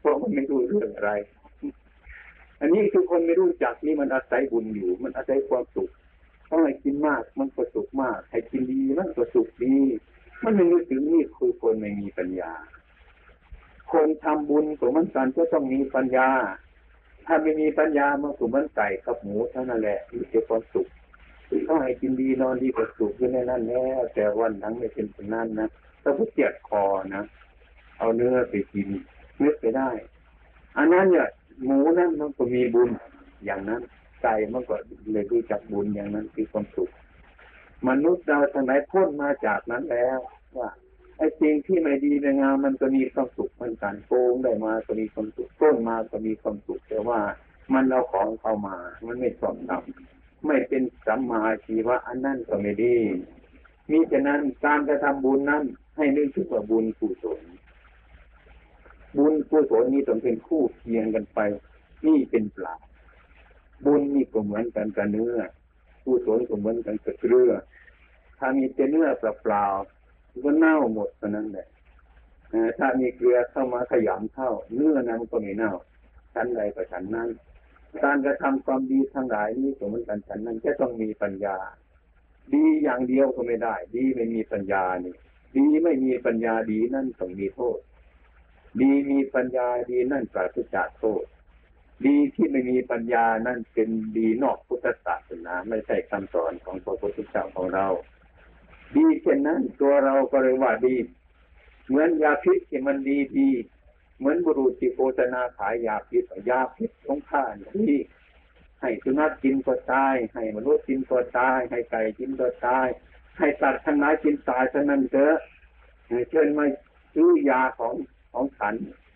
[0.00, 1.12] เพราะมันไม่รู้เรื่องอะไร
[2.60, 5.90] อันนี้คือคนไม่รู้จักนี่มันอาศัยบุญอยู่ มันอาศัยความสุข
[6.50, 9.76] เพราะให้กินมากมันก็สุขมากให้กินดีมันก็สุขดี
[10.42, 12.52] มันไม่นึกถึงนี่คือคนไม่มีปัญญา
[13.92, 16.28] คนทำบุญของมันกันก็ต้องมีปัญญา
[17.26, 20.86] ถ้าไม่มีปัญญามันก็มันไก่กับหมูเท่านั้นแหละมีแต่ความสุข
[21.68, 25.68] ต้องให้กินดีนอนดีก็สุขอยู่ในนั้นแล้วแต่วันทั้งไม่เป็นแบบนั้นนะ
[26.02, 26.84] ถ้าผู้เจ็บคอ
[27.14, 27.22] นะ
[27.98, 28.88] เอาเนื้อไปกิน
[29.38, 29.90] เนึกไปได้
[30.76, 31.28] อันนั้นเนี่ย
[31.64, 32.90] หมูนั้นมันก็มีบุญ
[33.44, 33.82] อย่างนั้น
[34.22, 34.76] ใจมันก็
[35.12, 36.90] เลยรู้จักบุญอย่างนั้นคือความสุข
[37.88, 40.18] มนุษย์เราทั้งหลายพ้นมาจากนั้นแล้ว
[40.58, 40.70] ว่า
[41.18, 47.20] ไอ้สิ่งที่ไม่ดีไม่งามมันก็มีความสุขเหมือนกันโกงได้มาก็มีความสุขต้นมาก็มีความสุขแต่ว่า
[47.74, 52.96] มันเอาของเข้ามา มันไม่สมทำไม่เป็นสัมมาชีวะอันนั้นก็ไม่ดี
[53.90, 55.62] มีฉะนั้นการกระทำบุญนั้น
[55.96, 57.40] ให้นึกถึงว่าบุญกุศล
[59.16, 61.38] บุญกุศลนี้ต้องเป็นคู่เคียงกันไป
[62.06, 62.74] นี่เป็นปลา
[63.84, 65.36] บุญนี่ก็เหมือนกันกับเนื้อ
[66.04, 67.52] กุศลก็เหมือนกันกับเกลือ
[68.38, 71.66] ถ้ามีแต่เนื้อเปล่าๆก็เน่าหมดเท่านั้นแหละ
[72.78, 75.72] ถ้ามีเกลือเข้ามาขยำเข้า เนื้อนั้นก็ไม่เน่า
[76.34, 77.28] ชั้นใดก็ชั้นนั้น
[78.02, 81.56] การกระทำความดีทั้งหลายนี้ก็เหมือนกันชั้นนั้นจะต้องมีปัญญา
[82.54, 85.14] ดีอย่างเดียวก็ไม่ได้ ดีไม่มีปัญญานี่
[85.56, 87.78] ดีไม่มีปัญญาดีนั่นต้องมีโทษ
[88.80, 91.24] ดีมีปัญญาดีนั่นปราศจากโทษ
[92.06, 97.86] ดีที่ไม่มีปัญญานั่นเป็นดีนอกพุทธศาสนาไม่ใช่คำสอนของพระพุทธเจ้าของเรา
[98.96, 100.96] ดีเช่นนั้นตัวเราก็เลยว่าดี
[101.88, 103.50] เหมือนยาพิษที่มันดีดี
[104.18, 107.94] เหมือนบุรุษที่โฆษณาขายยาพิษยาพิษของข้าที่
[108.80, 112.86] ให้สุนัขกินก็ตาย ให้มนุษย์กินก็ตาย ให้ไก่กินก็ตาย
[113.38, 115.34] ให้สัตว์ทั้งหลายกินตายเท่านั้นเถอะ
[116.30, 116.64] เชิญมา
[117.14, 117.94] ซื้อยาของ
[118.32, 118.74] ของฉัน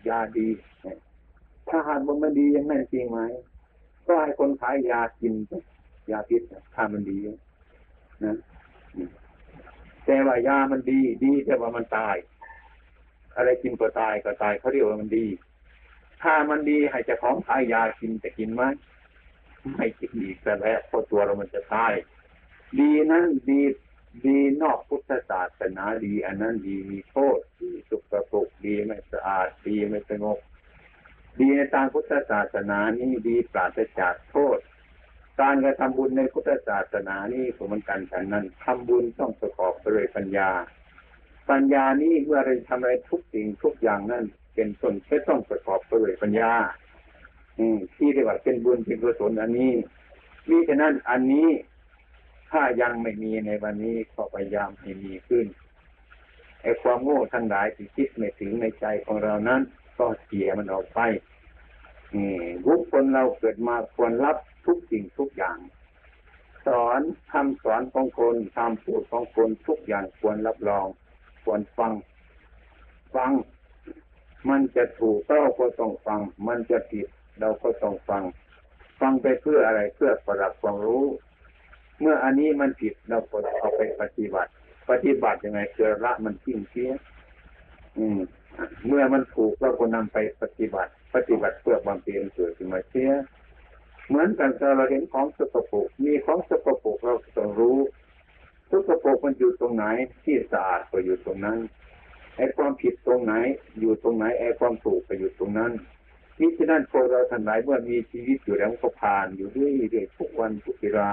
[0.09, 0.47] ยาดี
[1.75, 3.19] ถ้าหากว่ามันดียังนั่นจริงไหม
[4.07, 5.33] ก็ให้คนขายยากิน
[6.11, 6.41] ยาพิษ
[6.75, 7.17] ถ้ามันดี
[8.23, 8.35] นะ
[10.05, 12.15] แต่ว่ายามันดี ดีแต่ว่ามันตาย
[13.35, 15.25] อะไรกินก็ตายก็ตายเขาเรียกว่ามันดี
[16.23, 18.63] ถ้ามันดีให้จะของขายยากินจะกินไหม
[19.75, 21.93] ไม่กินอีกแล้วเพราะตัวเรามันจะตาย
[22.79, 23.61] ดีนั้นดี
[24.25, 30.39] ดีนอกพุทธศาสนาดี อันนั้นดีมีโทษดีสุกปรกดีไม่สะอาดดีไม่สงบ
[31.39, 34.59] ดีในทางพุทธศาสนานี้ดีปราศจากโทษ
[35.41, 40.49] การกระทำบุญในพุทธศาสนานี้สมนกันฉันนั้นทำบุญต้องประกอบไปด้วยปัญญา
[41.49, 44.23] ปัญญานี้เมื่อเราทำอะไรทุกสิ่งทุกอย่างนั้น
[44.55, 46.53] เป็นต้นก็ต้องประกอบไปด้วยปัญญา
[47.57, 49.73] อืมที่เรียกว่าเป็นบุญเป็นกุศลอันนี้
[50.49, 51.49] มิฉะนั้นอันนี้
[52.51, 55.45] ถ้ายังไม่มีในวันนี้ก็พยายามให้มีขึ้น
[56.61, 59.61] ไอ้ความโง่ทั้งหลายที่คิดไม่ถึงในใจของเรานั้น
[59.97, 60.99] ก็เสียมันออกไป
[62.65, 65.57] ทุกคนเราเกิดมาควรรับทุกสิ่งทุกอย่าง
[66.67, 70.85] สอนคำสอนของคนคำพูดของคนทุกอย่างควรรับรอง
[71.43, 71.93] ควรฟัง
[73.15, 73.31] ฟัง
[74.49, 77.07] มันจะถูกเราก็ต้องฟัง มันจะผิด
[77.39, 78.23] เราก็ต้องฟัง
[78.99, 81.05] ฟังไปเพื่ออะไรเพื่อประดับความรู้
[82.01, 84.51] เมื่ออันนี้มันผิดเราก็เอาไปปฏิบัติ
[84.89, 86.91] ปฏิบัติยังไงเกิดละมันทิ้งเสีย
[87.97, 88.19] อืม
[88.87, 93.11] เมื่อมันถูกเราก็นำไปปฏิบัติ ปฏิบัติเพื่อความเปลี่ยนเกิดขึ้นมาเสีย
[94.07, 97.77] เหมือนกันเราเห็นของสกปรกมีของสกปรกเราต้องรู้
[98.71, 99.85] สกปรกมันอยู่ตรงไหน
[100.23, 101.59] ที่สะอาดก็อยู่ตรงนั้น
[102.37, 103.33] ไอ้ความผิดตรงไหน
[103.79, 105.71] อยู่ตรงไหนไอ้ความถูกก็อยู่ตรงนั้น
[106.39, 109.69] นี่ฉะนั้นพวกเราทั้งหลายเมื่อมีชีวิตอยู่แล้วก็ผ่านอยู่เรื่อ
[110.03, 111.09] ยๆทุกวันทุกเวลา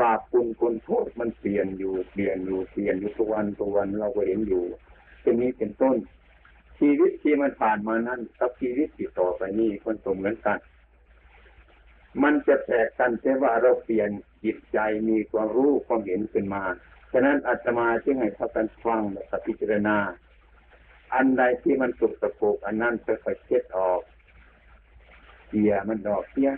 [0.00, 4.64] บาปคุณคนโทษมันเปลี่ยนอยู่เปลี่ยนอยู่เปลี่ยนอยู่ทุกวันทุกวันเราก็เห็นอยู่
[5.22, 5.96] เป็นนี้เป็นต้น
[6.78, 10.58] ชีวิตที่มันผ่านมานั้นกับชีวิตที่ต่อไปนี้คนตรงเหมือนกัน
[12.22, 14.10] มันจะแตกกันแต่ว่าเราเปลี่ยน
[14.44, 16.62] จิตใจมีความรู้ความเห็นขึ้นมา
[17.12, 19.96] ฉะนั้นอาตมาจึงให้พากันฟังและพิจารณา
[21.14, 24.00] อันใดที่มันสุกสะโปกอันนั้นจะค่อยเช็ดออก
[25.46, 26.50] เสียมันดอกเสีย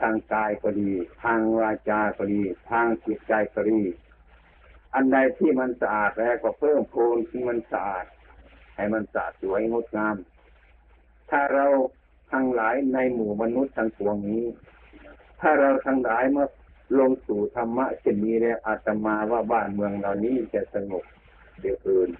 [0.00, 0.90] ทางกายก็ดี
[1.22, 3.82] ทางวาจาก็ดี ทางจิตใจก็ดี
[4.94, 8.06] อันใดที่มันสะอาดแล้วก็เพิ่มโพลที่มันสะอาด
[8.76, 10.16] ให้มันสะสวยงดงาม
[11.30, 11.66] ถ้าเรา
[12.32, 14.44] ทั้งหลายในหมู่มนุษย์ทั้งปวงนี้
[15.40, 16.48] ถ้าเราทั้งหลายเมื่อ
[16.98, 21.04] ลงสู่ธรรมะเช่นนี้แล้วอาตมาว่าบ้านเมืองเหล่านี้จะสงบ
[21.60, 22.10] เดียวอื่น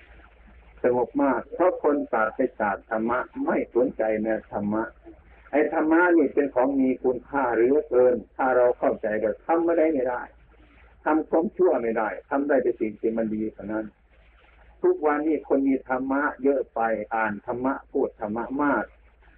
[0.83, 4.83] สงบมาก เพราะคนศาสตร์ศาสตร์ธรรมะไม่สนใจในธรรมะ
[5.51, 10.23] ไอ้ธรรมะนี่เป็นของมีคุณค่าหรือเกิน ถ้าเราเข้าใจก็ทำไม่ได้ไม่ได้
[11.05, 13.87] ทำความชั่วไม่ได้ทำได้แต่สิ่งที่มันดีเท่านั้น
[14.83, 16.81] ทุกวันนี้คนมีธรรมะเยอะไป
[17.15, 18.85] อ่านธรรมะพูดธรรมะมาก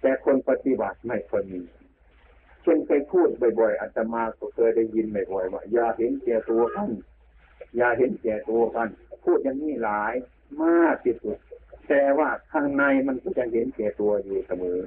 [0.01, 1.63] แต่คนปฏิบัติไม่คนมี
[2.63, 3.29] เช่นเคยพูด
[3.59, 6.89] บ่อยๆอาตมาก็เคยได้ยินบ่อยๆว่าอย่าเห็นแก่ตัวกัน
[7.77, 8.87] อย่าเห็นแก่ตัวกัน
[9.25, 10.13] พูดอย่างนี้หลาย
[10.63, 11.37] มากที่สุด
[11.89, 14.79] แต่ว่าข้างในมันก็ยังเห็นแก่ตัวอยู่เสมอ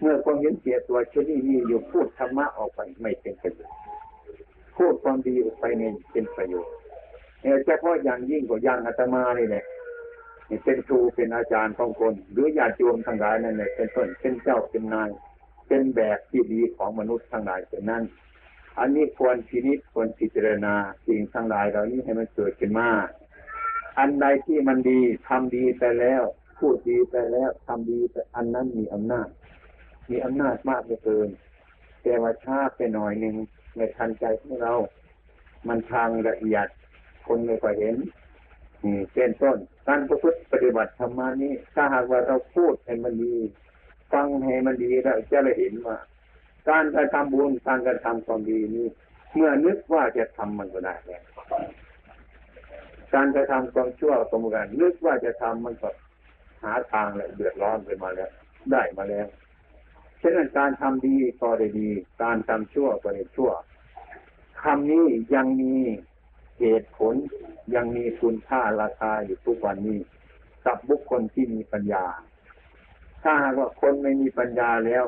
[0.00, 3.78] เมื่อความเห็นแก่ตัวเช่นนี้มีอยู่พูดธรรมะออกไปไม่เป็นประโยชน์
[4.76, 6.74] พูดความดีออกไปในเป็นประโยชน์
[7.66, 9.64] เฉพาะอย่างยิ่งกว่าอย่างอาตมานี่แหละ
[10.64, 15.10] เป็นครูเป็นอาจารย์ของคน หรือญาติโยมทั้งหลายนั่นแหละเป็นต้นเป็นเจ้าเป็นนาย
[15.68, 18.04] เป็นแบบที่ดีของมนุษย์ทั้งหลายเป็นนั้น
[18.78, 20.74] อันนี้ควรพินิจควรพิจารณา
[21.06, 22.88] สิ่งทั้งหลายเหล่านี้ให้มันเกิดขึ้นมา
[23.98, 26.22] อันใดที่มันดีทำดีไปแล้ว
[26.58, 29.28] พูดดีไปแล้วทำดีไปอันนั้นมีอำนาจ
[30.10, 31.28] มีอำนาจมากเหลือเกิน
[32.02, 33.34] แต่ว่าช้าไปหน่อยหนึ่ง
[33.74, 34.74] ไม่ทันใจของเรา
[35.68, 36.66] มันทางละเอียด
[37.26, 37.96] คนไม่ค่อยเห็น
[39.12, 43.34] เป็นต้น การประพฤติปฏิบัติธรรมานี้ ถ้าหากว่าเราพูดให้มันดี
[44.12, 45.96] ฟังให้มันดีเราจะได้เห็นว่า
[46.70, 48.86] การกระทำบุญการกระทำความดีนี้
[49.34, 51.22] เมื่อนึกว่าจะทำมันก็ได้แล้ว
[53.14, 55.90] การกระทำความชั่วก็เหมือนกันนึกว่าจะทำมันก็
[56.62, 58.30] หาทางแล้วเดือดร้อนไปมาแล้ว
[58.72, 59.26] ได้มาแล้ว
[60.18, 61.88] เช่นนั้นการทำดีก็ได้ดี
[62.22, 63.50] การทำชั่วก็ได้ชั่ว
[64.62, 65.74] คำนี้ยังมี
[66.60, 67.14] เหตุผล
[67.74, 69.98] ยังมีคุณค่าราคาอยู่ทุกวันนี้
[70.66, 72.04] กับบุคคลที่มีปัญญา
[73.22, 75.04] ถ้าหากว่าคนไม่มีปัญญาแล้ว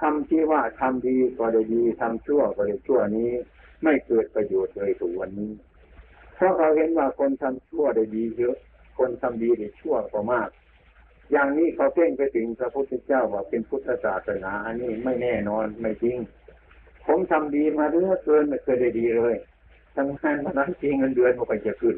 [0.00, 3.30] ทำที่ว่าทำดีก็ได้ดีทำชั่วก็ได้ชั่วนี้
[3.82, 5.52] ไม่เกิดประโยชน์เลยถึงวันนี้
[6.34, 8.56] เพราะเราเห็นว่าคนทำชั่วได้ดีเยอะ
[8.98, 10.48] คนทำดีได้ชั่วก็มาก
[11.32, 16.16] อย่างนี้เขาเพ่งไปถึงพระพุทธเจ้าว่าเป็นพุทธศาสนาอันนี้ไม่แน่นอนไม่จริง
[17.06, 19.34] ผมทำดีมาเรื่อยเกินไม่เคยได้ดีเลย
[19.98, 21.96] ทำงานมานั้นจริงเงินเดือนมันก็จะขึ้น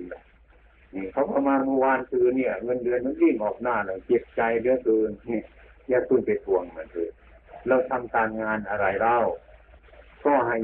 [0.94, 5.40] นี่เขาประมาณเมื่อวานคือเนี่ย เงินเดือนมันวิ่งออกหน้าเลยเจ็บใจเรื่อเกินนี่
[5.88, 7.10] อย่าขึ้นไปทวงมันเลย
[7.68, 9.18] เราทำการงานอะไรเล่า
[10.24, 10.56] ก็ให้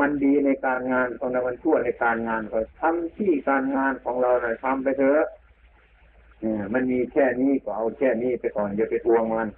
[0.00, 5.26] มันดีในการงานของเรามันชั่วในการงานก็ทำที่การงานของเราหน่อยทำไปเถอะ
[6.40, 9.48] เนี่ยมันมีแค่นี้ก็เอาแค่นี้ไปก่อนอย่าไปทวงมัน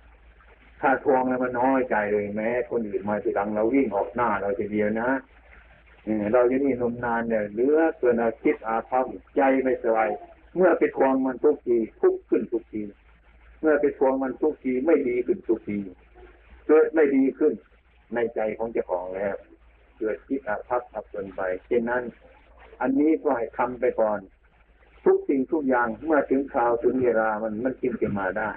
[0.81, 5.09] ถ้าทวงแล้วมันน้อยใจเลยแม้ คนอื่นมาทีหลังเราวิ่งออกหน้าเราทีเดียวนะ
[6.33, 9.05] เราอยู่นี่นมนานเนี่ยเหลือเกินอาคิดอาภัพ
[9.37, 10.11] ใจไม่สบาย
[10.57, 12.83] เมื่อไปทวงมันทุกทีทุกขึ้นทุกที
[13.61, 15.79] เมื่อไปทวงมันทุกทีไม่ดีขึ้นทุกที
[16.67, 17.53] เกิดไม่ดีขึ้น
[18.14, 19.35] ในใจของเจ้าของแล้ว
[19.99, 22.03] เกิดคิดอาภัพอับเกินไปเช่นนั้น
[22.81, 24.19] อันนี้ก็ให้ทำไปก่อน
[25.05, 28.51] ทุกสิ่งทุกอย่างเมื่อถึงคราวถึงเวลามันมันกินกันมาได้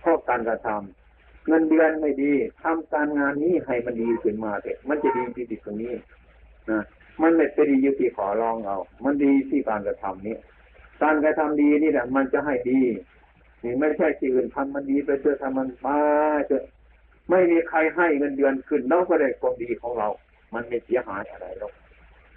[0.00, 2.32] เพราะการกระทำเงินเดือนไม่ดี
[2.62, 5.94] ทำการงานนี้ให้มันดีขึ้นมาเถอะมันจะดีที่ติดตรงนี้
[6.70, 6.82] นะ
[7.22, 10.36] มันไม่ไปดีอยู่ที่ขอร้องเอามันดีที่การกระทำนี้
[11.02, 12.80] การกระทำดีนี่แหละมันจะให้ดี
[13.64, 15.98] นี่ไม่ใช่ที่อื่นทำมันดีไปเจอทำมันมา
[16.46, 16.62] เจอ
[17.30, 20.08] ไม่มีใครให้เงินเดือนขึ้นเราก็ได้ความดีของเรา
[20.54, 21.72] มันไม่เสียหายอะไรหรอก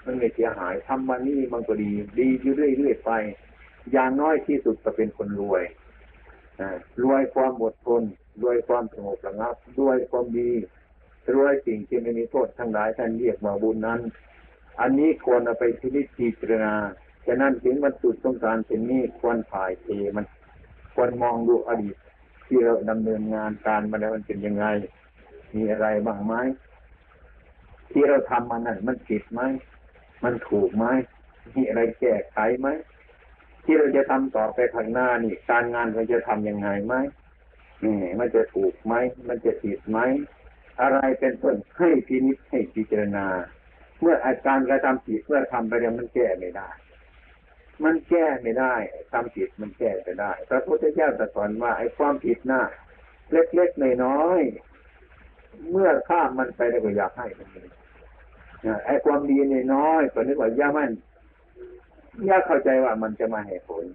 [0.06, 3.12] มันไม่เสียหายทำมันนี่มันก็ดี ดีอยู่เรื่อยๆไป
[3.92, 5.64] อย่างน้อยที่สุดก็เป็นคนรวย
[7.04, 8.04] รวยความอดทน
[8.42, 10.52] รวยความสงบระงับด้วยความดี
[11.36, 14.00] รวยสิ่งที่ไม่มีโทษทั้งหลายท่านเรียกว่าบุญนั้น
[14.80, 15.88] อันนี้ควรเอาไปพิ
[16.18, 16.76] จิตรณา
[17.26, 20.26] ฉะนั้นถึงวันสุดต้องการเป็นนี้ควรถ่ายเทมัน
[20.94, 21.96] ควรมองดูอดีต
[22.48, 24.66] ที่เราดำเนินงานการมาแล้วมันเป็นยังไง
[25.56, 26.34] มีอะไรบ้างไหม
[27.92, 29.42] ที่เราทำมันนั้นมันผิดไหม
[30.24, 30.86] มันถูกไหม
[31.56, 32.68] มีอะไรแก้ไขไหม
[33.64, 36.96] ที่เราจะทำต่อไปข้างหน้านี่ การงานเราจะทํำยังไงไหม
[37.86, 38.94] นี่มันจะถูกไหม
[39.28, 40.00] มันจะผิดไหม
[40.82, 43.26] อะไรเป็นต้นให้พินิจให้พิจารณา
[44.02, 46.70] เมื่ออาการกระทำผิดเมื่อทำไปแล้วมันแก้ไม่ได้
[47.84, 48.76] มันแก้ไม่ได้
[49.12, 52.62] ทำผิดมันแก้ไปได้ พระพุทธเจ้าตรัสสอนว่าไอ้ความผิดหน้า
[53.32, 57.48] เล็กๆน้อยๆเมื่อข้ามมันไปแล้วก็อยากให้มัน
[58.86, 59.38] ไอ้ความดี
[59.74, 60.92] น้อยๆก็นึกว่าย่ามัน
[62.30, 63.86] ย่าเข้าใจว่ามันจะมาให้ผล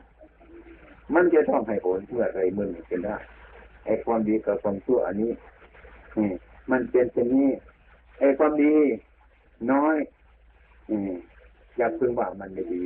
[1.14, 3.16] มันจะต้องให้ผลเพื่ออะไรมึงเป็นได้
[3.87, 5.33] ไอ้ความดีกับความชั่วอันนี้
[6.70, 7.50] มันเป็นเช่นนี้
[8.18, 8.74] ไอ้ความดี
[9.72, 9.96] น้อย
[10.90, 11.12] อืม
[11.77, 12.83] อย่าพึงว่ามันไม่ดี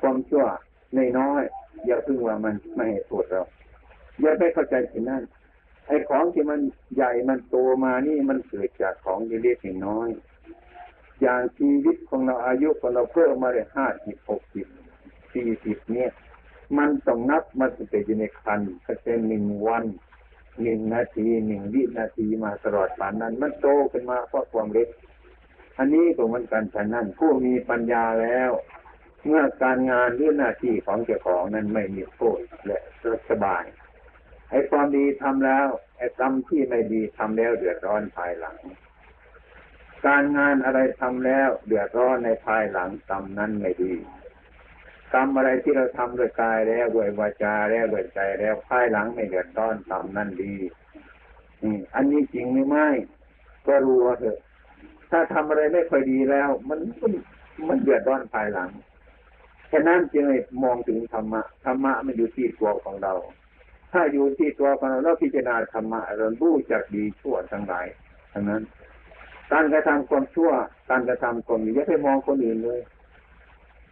[0.00, 0.44] ความชั่ว
[0.94, 1.42] ในน้อย
[1.86, 3.42] อย่าพึ่งว่ามันไม่ให้โทษเรา
[4.20, 5.22] อย่าไปเข้าใจสิ่งนั้น
[5.88, 6.60] ไอ้ของที่มัน
[6.96, 10.08] ใหญ่มันโตมานี่มันเกิดจากของเล็กๆน้อย
[11.20, 14.66] อย่างชีวิตของเราอายุของเราเพิ่มมาเลยห้าสิบหกสิบ
[15.32, 16.10] สี่สิบเนี่ย
[16.78, 19.84] มันต้องนับมาสเตอยู่ในคันก็เป็นหนึ่งวัน
[20.62, 24.88] หนึ่งนาทีหนึ่งวินาทีมาตลอดป่านนั้น มันโตขึ้นมาเพราะความเล็ก
[25.78, 28.50] อันนี้ก็มันกันฉะนั้นผู้มีปัญญาแล้ว
[29.24, 32.80] เมื่อการงานหรือหน้าที่ของเจ้าของนั้นไม่มีโทษและ
[33.30, 33.64] สบาย
[34.50, 35.66] ไอ้ความดีทำแล้ว
[35.98, 38.56] ไอ้กรรมที่ไม่ดีทำแล้วเดือดร้อนภายหลัง
[40.06, 43.94] การงานอะไรทำแล้วเดือดร้อนในภายหลังกรรมนั้นไม่ดี
[45.14, 50.54] กรรมอะไรที่เราทำด้วยกายแล้วด้วยวาจาแล้วด้วยใจแล้วภายหลังไม่เดือดร้อนกรรมนั้นดี
[51.94, 52.88] อันนี้จริงหรือไม่
[53.66, 54.38] ก็รู้เถอะ
[55.10, 56.78] ถ้าทำอะไรไม่ค่อยดีแล้ว มัน
[57.68, 58.70] มันเดือดร้อนภายหลัง
[59.72, 60.24] ฉะนั้นจึง
[60.62, 63.12] มองถึงธรรมะธรรมะมันอยู่ที่ตัวของเรา
[63.92, 67.86] ถ้าอยู่ที่ตัวของเราเราพิจารณาธรรมะเรารู้จักดีชั่วทั้งหลาย
[68.32, 68.62] ทั้งนั้น
[69.52, 70.50] การกระทำความชั่ว
[70.90, 72.80] การกระทำความดีอย่าไปมองคนอื่นเลย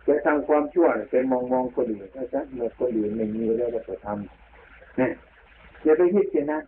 [0.06, 5.12] จะทำความชั่วไปมองมองคนอื่นนะจ๊ะเมื่อคนอื่นไม่มีแล้วจะทำเนี่ย
[5.84, 6.64] อย่าไปคิดอย่างนั้น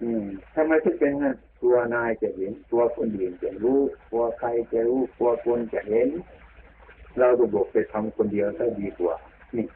[0.00, 3.80] อืมทำไมถึงเป็นงั้นตัวนายจะเห็นตัวคนอื่นจะรู้
[4.12, 6.08] ตัวใครจะรู้ตัวคนจะเห็น
[7.18, 9.16] เราต้องบอกไปทำคนเดียวได้ดีกว่า
[9.56, 9.66] นี่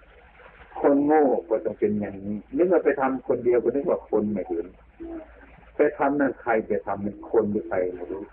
[0.80, 4.66] คนโง่ก็ต้องเป็นอย่างนี้นึกว่าไปทำคนเดียวก็นึกว่าคนไม่เห็น
[5.76, 8.24] ไปทำนั่นใครไปทำเป็นคนหรือใครไม่รู้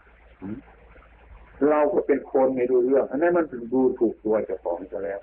[1.69, 5.19] เราก็เป็นคนไม่รู้เรื่อง อันนั้นมันดูถูกตัวเจ้าของซะแล้ว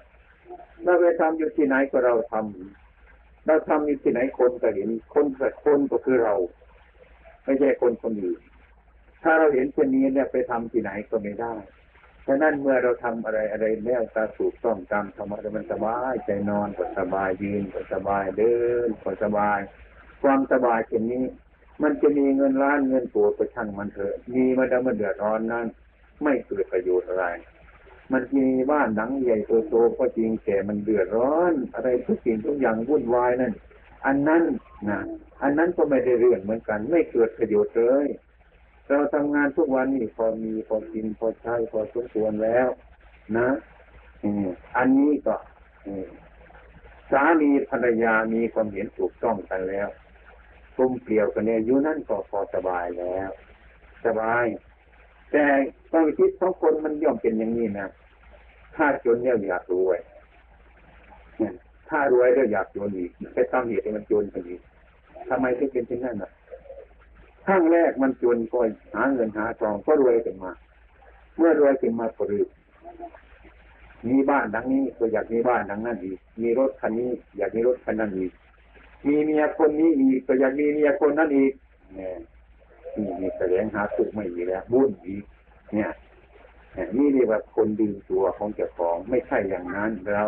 [0.85, 6.35] เราไปทำอยู่ที่ไหนก็เราทำเราทำอยู่ที่ไหนคนก็เห็น คนแต่คนก็คือเรา
[7.44, 8.40] ไม่ใช่คนคนอื่น
[9.23, 11.55] ถ้าเราเห็นเช่นนี้เนี่ยไปทำที่ไหนก็ไม่ได้
[12.27, 18.55] ฉะนั้นเมื่อเราทำอะไรอะไรแล้วตาสูกต้องตามธรรมะมันสบายใจนอนก็สบายยืนก็สบายเดิ
[18.87, 19.61] นก็สบาย
[20.23, 21.25] ความสบายเช่นนี้
[21.83, 25.66] มันจะมีเงินล้านเงินตัวก็ช่างมันเถอะมีมันจะมันเดือดร้อนนั่น
[26.22, 27.27] ไม่เกิดประโยชน์อะไร
[28.12, 29.37] มันมีบ้านหลังใหญ่
[29.70, 33.53] โตๆก็จริงแต่มันเดือดร้อน อะไรทุกสิ่งทุกอย่างวุ่นวายนั่น
[34.07, 34.42] อันนั้น
[34.88, 35.00] นะ
[35.42, 38.07] อันนั้นก็ไม่ได้เรื่องเหมือนกัน ไม่เกิดประโยชน์เลย
[38.88, 42.68] เราทำงานทุกวันนี่พอมีพอกินพอใช้พอสมควรแล้ว
[43.38, 43.48] นะ
[44.77, 45.37] อันนี้ก็
[47.11, 49.88] สามีภรรยามีความเห็นถูกต้องกันแล้ว
[50.77, 53.31] กลุ่มเปลี่ยวกันเนี่ยอยู่นั่นก็พอสบายแล้ว
[54.07, 54.44] สบาย
[55.37, 55.47] แต่
[55.90, 57.88] ความคิดของคนมันย่อมเป็นอย่างนี้นะ
[58.77, 59.99] ถ้าจนเนี่ยอยากรวย
[61.88, 64.61] ถ้ารวยแล้วอยากจนอีกไปตั้งเหตุให้มันจนไปอีก
[65.29, 66.31] ทำไมถึงเป็นเช่นนั้นอะ
[67.47, 68.61] ขั้งแรกมันจนก็
[68.94, 70.53] หาเงินหาทองก็รวยขึ้นมา
[71.38, 72.42] เมื่อรวยขึ้นมาก็รื้
[74.09, 78.33] มีบ้านดังนี้ก็อยากมีบ้านดังนั้นอีก มีรถคันนี้ อยากมีรถคันนั้นอีก
[79.07, 81.53] มีเมียคนนี้อีกก็อยากมีเมียคนนั้นอีก
[81.94, 82.14] เนี่ย
[82.96, 85.24] นี่มีแสดงหาสุขไม่มีแล้วบุญอีก
[85.74, 85.92] เนี่ย
[86.96, 90.24] นี่เรียกว่าคนดึงตัวของเจ้าของไม่ใช่อย่างนั้นเรา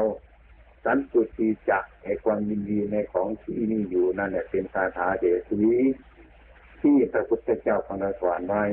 [0.85, 5.73] สันตุตีจักไอความยินดีในของที่นี่อยู่นั่นเนี่ยเป็นคาถาเดชี
[6.81, 8.65] ที่พระพุทธเจ้าของเราสอนไว้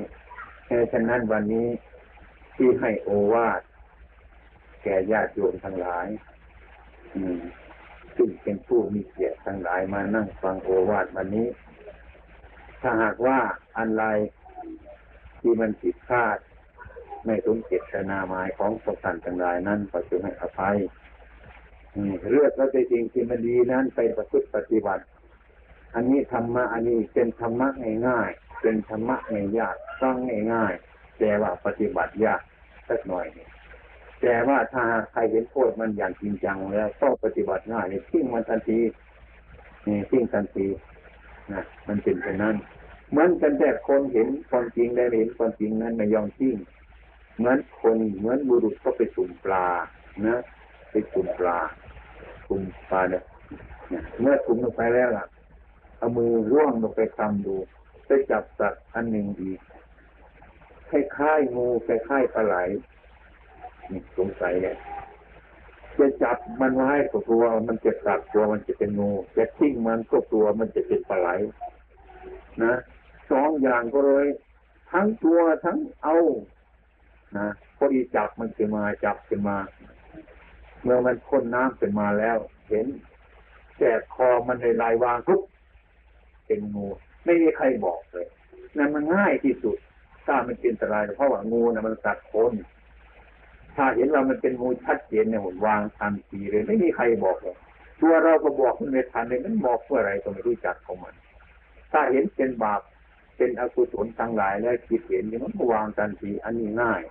[0.92, 1.68] ฉะนั้นวันนี้
[2.56, 3.62] ที่ให้โอวาท
[4.84, 6.08] แก่ญาติโยมทั้งหลาย
[7.16, 7.40] อืม
[8.16, 11.48] ซึ่งเป็นผู้มีเกียรติทั้งหลายมานั่งฟังโอวาทวันนี้
[12.84, 13.40] ถ้าหากว่า
[13.78, 14.04] อะไร
[15.40, 16.38] ที่มันผิดพลาด
[17.26, 20.78] ไม่สมเจตนาหมายของสกันทั้งหลายนั้นก็จะให้อภัย
[22.30, 25.04] เลือกแล้วจริงที่มันดีนั้นไปประพฤติปฏิบัติ
[25.96, 27.68] อันนี้ธรรมะอันนี้เป็นธรรมะ
[28.08, 30.16] ง่ายๆเป็นธรรมะง่ายยากฟัง
[30.54, 32.42] ง่ายๆแต่ว่าปฏิบัติยาก
[32.90, 33.48] สักหน่อยนี่
[34.22, 38.80] แต่ว่าถ้าใครเห็นโทษมันอย่างจริงจังแล้วก็ปฏิบัติง่ายทิ้งมันทันที
[39.88, 40.68] นี่ทิ้งทันที
[41.52, 42.56] นะมันเป็นเช่นนั้น
[43.10, 46.56] เหมือนกันแต่คนเห็นความจริงได้เห็นความจริงนั้นไม่ยอมทิ้ง
[47.38, 49.68] เหมือนคนเหมือนบุรุษก็ไปสุ่มปลา
[50.28, 50.42] นะ
[50.92, 51.60] ไปสุ่มปลา
[52.48, 53.24] สุ่มปลาเนี่ย
[54.20, 55.26] เมื่อสุ่มลงไปแล้วล่ะ
[55.98, 57.56] เอามือร่วงลงไปคำดู
[58.06, 59.60] ไปจับสัตว์อันหนึ่งอีก
[60.90, 62.56] คล้ายๆงูคล้ายๆปลาไหล
[64.18, 64.76] สงสัยเนี่ย
[66.00, 71.30] จะจับมันไว้ก็กลัว มันจะกัดกลัวมันจะเป็นงูจะทิ้งมันก็กลัวมันจะเป็นปลาไหล
[72.64, 72.74] นะ
[73.32, 74.26] สองอย่างก็เลย
[74.92, 76.16] ทั้งตัวทั้งเอา
[77.38, 79.58] นะพอดีจับมันขึ้นมาจับขึ้นมา
[80.84, 82.38] เมื่อมันพ่นน้ำขึ้นมาแล้ว
[82.70, 82.88] เห็น
[83.78, 85.42] แจกคอมันในลายวางทุก
[86.46, 86.86] เป็นงู
[87.26, 88.28] ไม่มีใครบอกเลย
[88.78, 89.78] นั่นมันง่ายที่สุด
[90.26, 92.54] ถ้ามันเป็นอันตรายเพราะว่างูนะมันกัดคน
[93.76, 97.56] ถ้าเห็นว่ามันเป็นงูชัดเจนเนี่ยผมวางทันทีเลย ไม่มีใครบอกเลย
[98.02, 101.16] ตัวเราก็บอกมันไม่ทันเลยมันบอกเพื่ออะไรก็ไม่รู้จักของมัน
[101.92, 102.82] ถ้าเห็นเป็นบาป
[103.38, 107.02] เป็นอกุศลทั้งหลายแล้วคิดเห็นอย่างนั้นวางทันทีอันนี้ง่าย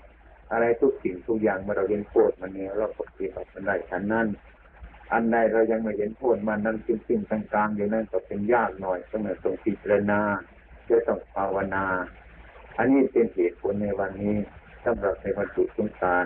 [0.52, 4.26] อะไรทุกสิ่งทุกอย่างเมื่อเราเห็นโทษมันเนี่ยเราปฏิบัติมันได้ฉันนั้น
[5.12, 10.20] อันใดเรายังไม่เห็นโทษมันนั้นซึ่งซึ่งกลางๆอยู่นั้นก็เป็นยากหน่อยต้องต้องพิจารณา
[10.88, 11.86] จะต้องภาวนา
[12.78, 14.36] อันนี้เป็นเหตุผลในวันนี้
[14.84, 16.24] สำหรับในบรรจุสงสาร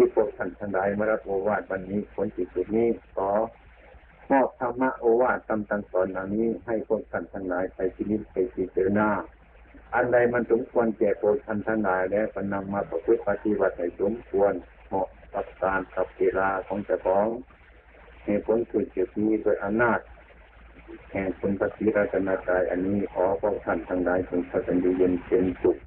[0.00, 3.30] ที่พวกท่านทั้งหลายมารับโอวาทวันนี้ผลจิตจุดนี้ขอ
[4.30, 9.08] มอบธรรมะโอวาทตำตังสอนเหล่านี้ให้พวกท่านทั้งหลายไปที่นี้ไปพิจารณา
[9.94, 14.52] อันใดมันสมควรแก่พวกท่านทั้งหลายแล้วก็นำมาประพฤติปฏิบัติให้สมควร
[14.88, 17.26] เหมาะกับการกับเวลาของเจ้าของ
[18.24, 20.00] ในผลคือจุดนี้โดยอำนาจ
[21.10, 25.78] แห่งคุณพระศรีราชนาใจอันนี้ขอพวกท่านทั้งหลายจงพัฒนาเย็นเป็นสุข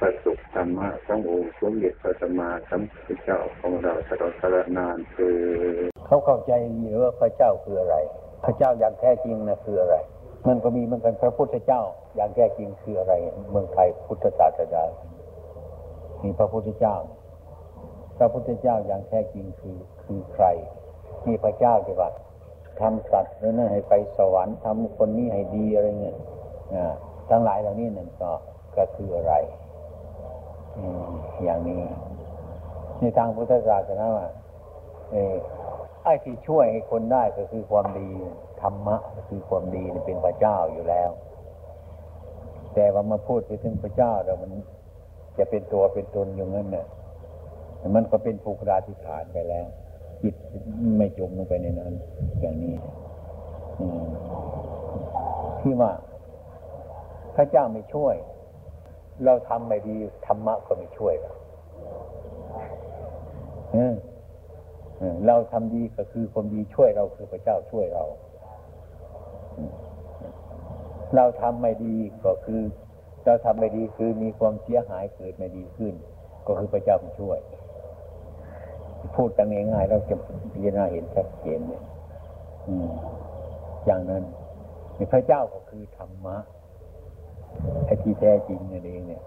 [0.00, 5.38] ประสบธรรมะขององค์สมเด็จพระสัมมาสัมพุทธเจ้าของเราตลอดกาลนานคือ
[6.06, 7.96] เขาเข้าใจเยอะพระเจ้าคืออะไร
[8.44, 9.96] พระเจ้าอย่างแท้จริงนะคืออะไร
[10.46, 11.82] มันก็มีเหมือนกันพระพุทธเจ้า
[12.16, 13.14] อย่างแท้จริงคืออะไร
[13.50, 14.84] เมืองไทยพุทธศาสนา
[16.22, 16.96] มีพระพุทธเจ้า
[18.18, 20.46] พระพุทธเจ้าอย่างแท้จริงคือคือใคร
[21.26, 22.10] มีพระเจ้าที่ว่า
[22.80, 26.16] ทำสัตว์นั้นให้ไปสวรรค์ทำคนนี้ให้ดีอะไรเงี้ย
[27.30, 28.30] ทั้งหลายเหล่านี้นั่นก็
[28.76, 29.34] ก็คืออะไร
[31.44, 31.80] อย่างนี้
[33.00, 34.26] ในทางพุทธศาสนาว่า
[36.02, 38.08] ไอ้ที่ช่วยให้คนได้ก็คือความดี
[38.62, 41.10] ธรรมะก็คือความดีเป็นพระเจ้าอยู่แล้ว
[42.74, 44.50] แต่ว่ามาพูดไปถึงพระเจ้าแล้วมัน
[45.38, 46.86] จะเป็นตัวเป็นตนอย่งนั้นเนี่ย
[47.94, 49.66] มันก็เป็นภูกราธิฐานไปแล้ว
[50.22, 50.34] จิต
[50.98, 51.92] ไม่จมลงไปในนั้น
[52.40, 52.74] อย่างนี้
[55.60, 55.92] ที่ว่า
[57.36, 58.14] พระเจ้าไม่ช่วย
[59.24, 59.96] เราทำไม่ดี
[60.26, 61.32] ธรรมะก็ไม่ช่วยเรา
[65.26, 68.04] เราทำดีก็คือความดีช่วยเราคือพระเจ้าช่วยเรา
[71.16, 72.62] เราทำไม่ดีก็คือ
[73.24, 75.94] เราทำไม่ดีคือมีความเสียหายเกิดไม่ดีขึ้น
[76.46, 77.38] ก็คือพระเจ้าช่วย
[79.16, 80.16] พูดกันง่ายๆเราจะ
[80.52, 81.82] พิจารณาเห็นชัดเจนเนี่ย
[83.86, 84.22] อย่างนั้น
[85.12, 86.36] พระเจ้าก็คือธรรมะ
[87.86, 89.22] ไอ้ที่แท้จริงนั่นเองเนี่ย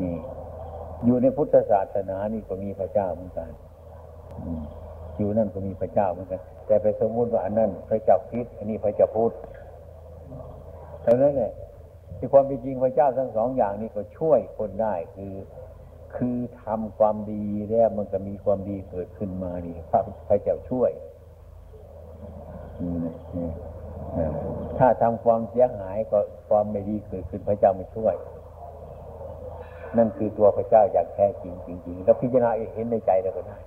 [0.00, 0.14] นี่
[1.04, 3.50] อยู่ในพุทธศาสนานี่ก็มีพระเจ้าเหมือนกัน
[5.18, 9.32] อยู่นั่นก็มีพระเจ้าเหมือนกัน แต่ไปสมมุติว่าอันนั้นพระเจ้าคิดอันนี้พระเจ้าพุทธ
[11.02, 11.52] เท่านั้นเลย
[12.16, 15.34] ที่ความเป็นจริงพระเจ้าทั้งสองอย่างนี้ก็ช่วยคนได้คือ
[16.16, 20.90] คือทำความดีแล้วมันก็มีความดีเกิดขึ้นมานี่พระพระเจ้าช่วย
[24.78, 28.14] ถ้าทำความเสียหายก็ความไม่ดีเกิดขึ้นพระเจ้าไม่ช่วย
[29.96, 33.58] นั่นคือตัวพระเจ้าอย่างแท้จริงจริงๆแล้วพิจารณาเห็นในใจเราก็ได้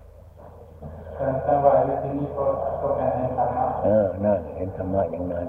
[1.45, 1.73] แต่ว่า
[2.03, 2.45] ที่นี่ก็
[2.81, 5.47] ก็เป็นเห็นธรรมะเออนั่นเห็นธรรมะอย่างนั้น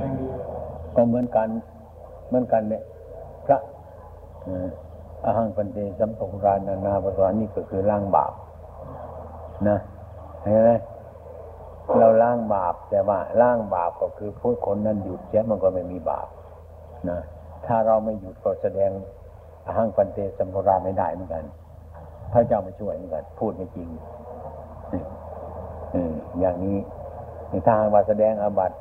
[0.00, 0.26] ยังดี
[0.96, 1.48] ก็เหมือนกัน
[2.28, 2.82] เหมือนกันเนี่ย
[3.46, 3.58] พระ
[5.24, 8.32] อาหังปันเตสัมปรานานาปรานี่ก็คือล้างบาป
[9.68, 9.76] นะ
[10.42, 10.70] เห็นไหม
[11.96, 16.28] เราล้างบาปแต่ว่าล้างบาปก็คือพูดคนนั้นหยุดเสียมันก็ไม่มีบาป
[17.10, 17.20] นะ
[17.66, 18.90] ถ้าเราไม่หยุดก็แสดง
[19.64, 21.44] อาหังปันเตสัมปราไม่ได้เหมือนกัน
[22.32, 23.88] พระเจ้ามาช่วยเหมือนกัน พูดไม่จริง
[26.40, 26.76] อย่างนี้
[27.48, 28.76] ในทางว่าแสดงอาบัติ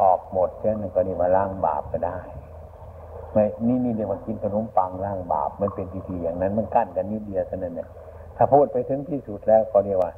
[0.00, 2.18] ออกหมดเช่นก็นี่มาล้างบาปก็ได้
[3.32, 7.88] ไม่นี่นี่เรียกว่ากินขนมปังล้างบาปมันเป็นพิธีอย่างนั้น มันกั้นกันนิดเดียวเท่านั้นเนี่ย
[8.36, 10.12] ถ้าพูดไปถึงที่สุดแล้วก็เรียกว่า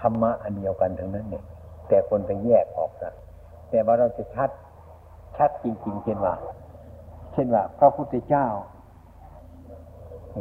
[0.00, 1.44] ธรรมะอันเดียวกันทั้งนั้นเนี่ย
[1.88, 3.14] แต่คนไปแยกออกนะ
[3.70, 4.50] แต่ว่าเราจะชัด
[5.36, 6.34] ชัดจริง ๆ เช่นว่า
[7.32, 8.46] เช่นว่า พระพุทธเจ้า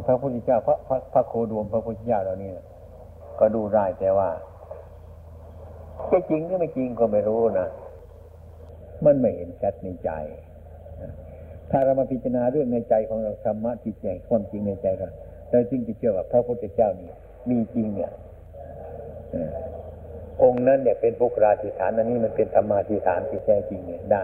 [0.08, 2.52] พระพุทธเจ้าพระพระพระโคดมพระพุทธเจ้าเหล่านี้
[3.40, 4.30] ก็ดูได้แต่ว่า
[6.12, 7.68] จะจริงหรือไม่จริงก็ไม่รู้นะ
[9.06, 10.12] มันไม่เห็นชัดในใจ
[11.72, 15.08] ถ้าเรามาพิจารณาเรื่องในใจของเราธรรมะที่ใจความจริงในใจเรา
[15.52, 17.10] เราจึงจะเชื่อว่าพระพุทธเจ้านี่
[17.50, 18.12] มีจริงเนี่ย
[20.44, 24.24] องค์นั้นเนี่ยเป็นภุกราธิฐานอันนี้มันเป็นธรรมาธิฐานที่แท้จริงเนี่ยได้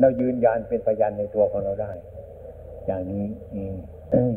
[0.00, 1.92] เรายืนยันเป็นพยานในตัวของเราได้
[2.86, 3.24] อย่างนี้
[3.54, 4.36] อืม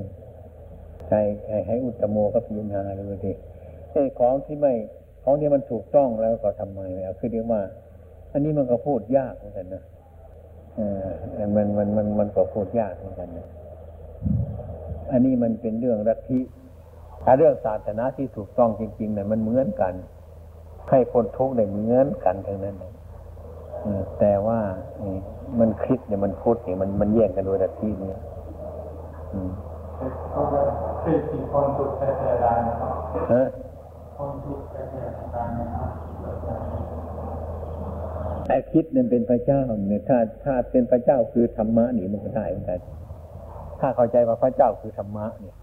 [1.09, 1.21] ให้
[1.67, 3.33] ให้อุตโมก็พิจารณาดูดิ
[3.91, 4.73] ไอ้ของที่ไม่
[5.23, 7.61] ของที่มันถูกต้องแล้วก็ทำไมเอาคือเรียกว่า
[8.31, 9.83] อันนี้มันก็พูดยากเหมือนกันนะ
[10.75, 13.47] เออมันมันมันมันก็พูดยากเหมือนกันนะ
[15.11, 16.39] อันนี้มันเป็นเรื่องรัฐิ
[17.23, 19.93] ถ้าเรื่องศาสนาที่ถูกต้องจริงๆเนี่ยมันเหมือนกัน
[20.89, 22.91] ให้คนทุกข์เนี่ยเหมือนกันทั้งนั้นเลย
[24.19, 24.59] แต่ว่า
[25.59, 28.09] มันคิดเนี่ยมันพูดเนี่ยมันมันแย่งกันโดยรัฐินี้
[29.33, 29.51] อืม
[31.03, 32.91] คือสิ่งคนทุกข์แท้ๆได้นะครับ
[34.17, 35.91] คนทุกข์แท้ๆได้นะครับ
[38.47, 42.79] ไอ้คิดนั่นเป็นพระเจ้าเนี่ยถ้าถ้าเป็นพระเจ้าคือธรรมะนี่มันก็ได้เหมือนกัน
[43.79, 45.55] ถ้าเข้าใจว่าพระเจ้าคือธรรมะเนี่ย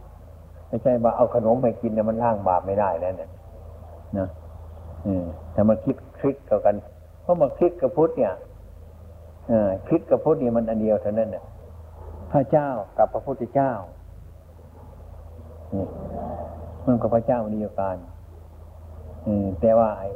[0.69, 3.31] ไม่ใช่ว่าเอาขนมไปกินเนี่ยมันล่างบาปไม่ได้แล้วเนี่ย
[4.19, 4.29] นะ
[5.07, 6.75] อืมถ้ามาคิดคลิกเท่ากัน
[7.23, 8.33] เพราะมาคลิกกับพุทธเนี่ย
[9.87, 11.45] คลิกกับพุทธเนี่ยมันอันเดียวเท่านั้นเนี่ย
[12.33, 13.73] พระเจ้ากับพระพุทธเจ้า
[16.87, 17.97] มันก็พระเจ้าเดียวกัน
[19.61, 20.09] แต่ว่าไอ้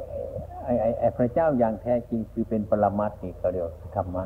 [0.65, 3.65] ไอ้ไอ้พระเจ้าอย่างแท้จริงคือเป็นปรมัตถ์นี่เขาเรียก
[3.95, 4.25] ธรรมะ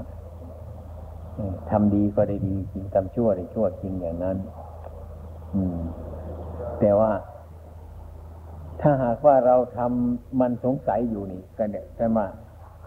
[1.70, 4.38] ทำดีก็ได้ดีจริงทำชั่วได้ชั่วจริงอย่างนั้น
[5.56, 5.80] อืม
[6.80, 7.12] แต่ว่า
[8.82, 12.26] ถ้าหากว่าเราทำมันสงสัยอยู่นี่ก็เนี่ยจะมา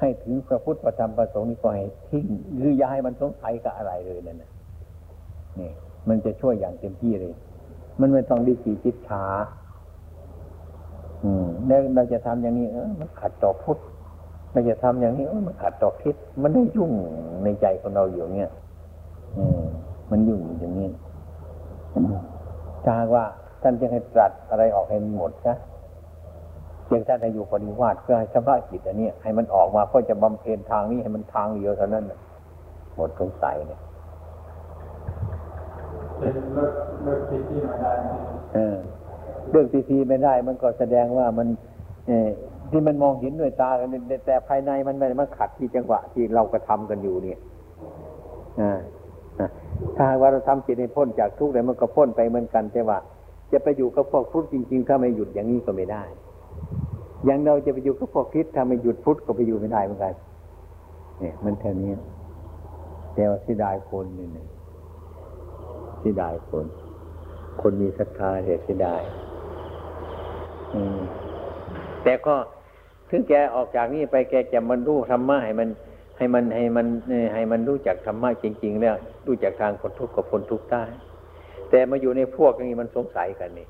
[0.00, 4.50] ให้ถึงพระพุทธประธรรมประสงค์นี่ก็ให้ทิ้งหรืออย่าให้มันสงสัยกับอะไรเลยนั่นนะ
[5.58, 5.70] นี่
[6.08, 7.34] มันจะช่วยอย่างเต็มที่เลย
[8.00, 9.24] มันไม่ต้องดีสีจิตชา
[11.24, 13.78] อืมแล้วเราจะทำอย่างนี้เออมันขัดต่อพุทธ
[14.52, 16.92] เราจะทำอย่างนี้เออมันขัดต่อคิด มันได้ยุ่ง
[17.44, 18.52] ในใจของเราอยู่เงี้ย
[19.36, 19.64] อืม
[20.10, 20.88] มันยุ่งอยู่อย่างนี้
[22.84, 23.24] ถ้าหาว่า
[23.62, 25.56] ท่านจะให้ตรัสอะไรออกให้หมดนะ
[26.88, 32.18] เพียงท่านให้อยู่ปฏิวัติเพื่อให้ชำระจิตอันนี้ให้มันออกมาเพื่อจะบำเพ็ญทางนี้ให้มันทางเดียวเท่านั้นน่ะ
[32.96, 33.80] หมดสงสัยเนี่ย
[36.18, 36.72] เป็นเลิก
[37.04, 38.10] เลิกที่ที่มาได้ไหม
[38.54, 38.76] เออ
[39.50, 41.48] เรื่องทีทีไม่ได้ มันก็แสดงว่ามัน
[42.08, 42.28] เออ
[42.70, 47.38] ที่มันมองเห็นด้วยตากันแต่แต่ภายในมันไม่ได้มันขัดที่จังหวะที่เรากระทำกันอยู่เนี่ย
[48.60, 48.78] อ่า
[49.40, 49.48] อะ
[49.96, 52.98] ถ้าหากว่าเราทำจิตให้พ้นจากทุกข์เลยมันก็พ้นไปเหมือนกันแต่ว่า
[53.52, 56.02] จะไปอยู่กับพวกพุทธจริง ๆ ถ้าไม่หยุดอย่างนี้ก็ไม่ได้
[57.24, 60.14] อย่างเราจะไปอยู่กับพวกคริสต์ถ้าไม่หยุดพุทธก็ไปอยู่ไม่ได้เหมือนกัน
[61.20, 61.90] เนี่ยมันเท่านี้
[63.14, 64.46] แต่ว่าเสียดายคนนี่เนี่ย
[66.00, 66.66] เสียดายคน
[67.60, 69.02] คนมีศรัทธาเสียเสียดาย
[72.02, 72.34] แต่ก็
[73.10, 75.68] ถึงแกออกจากนี่ไปแกจะมันรู้ธรรมะให้มัน
[76.18, 76.86] ให้มันให้มัน
[77.34, 78.94] ให้มันรู้จักธรรมะจริง ๆ แล้ว
[79.26, 80.84] รู้จักทางคนทุกข์กับคนทุกข์ได้
[81.70, 83.66] แต่มาอยู่ในพวกนี้มันสงสัยกันนี่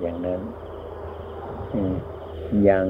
[0.00, 0.40] อย่างนั้น
[2.64, 2.86] อย่าง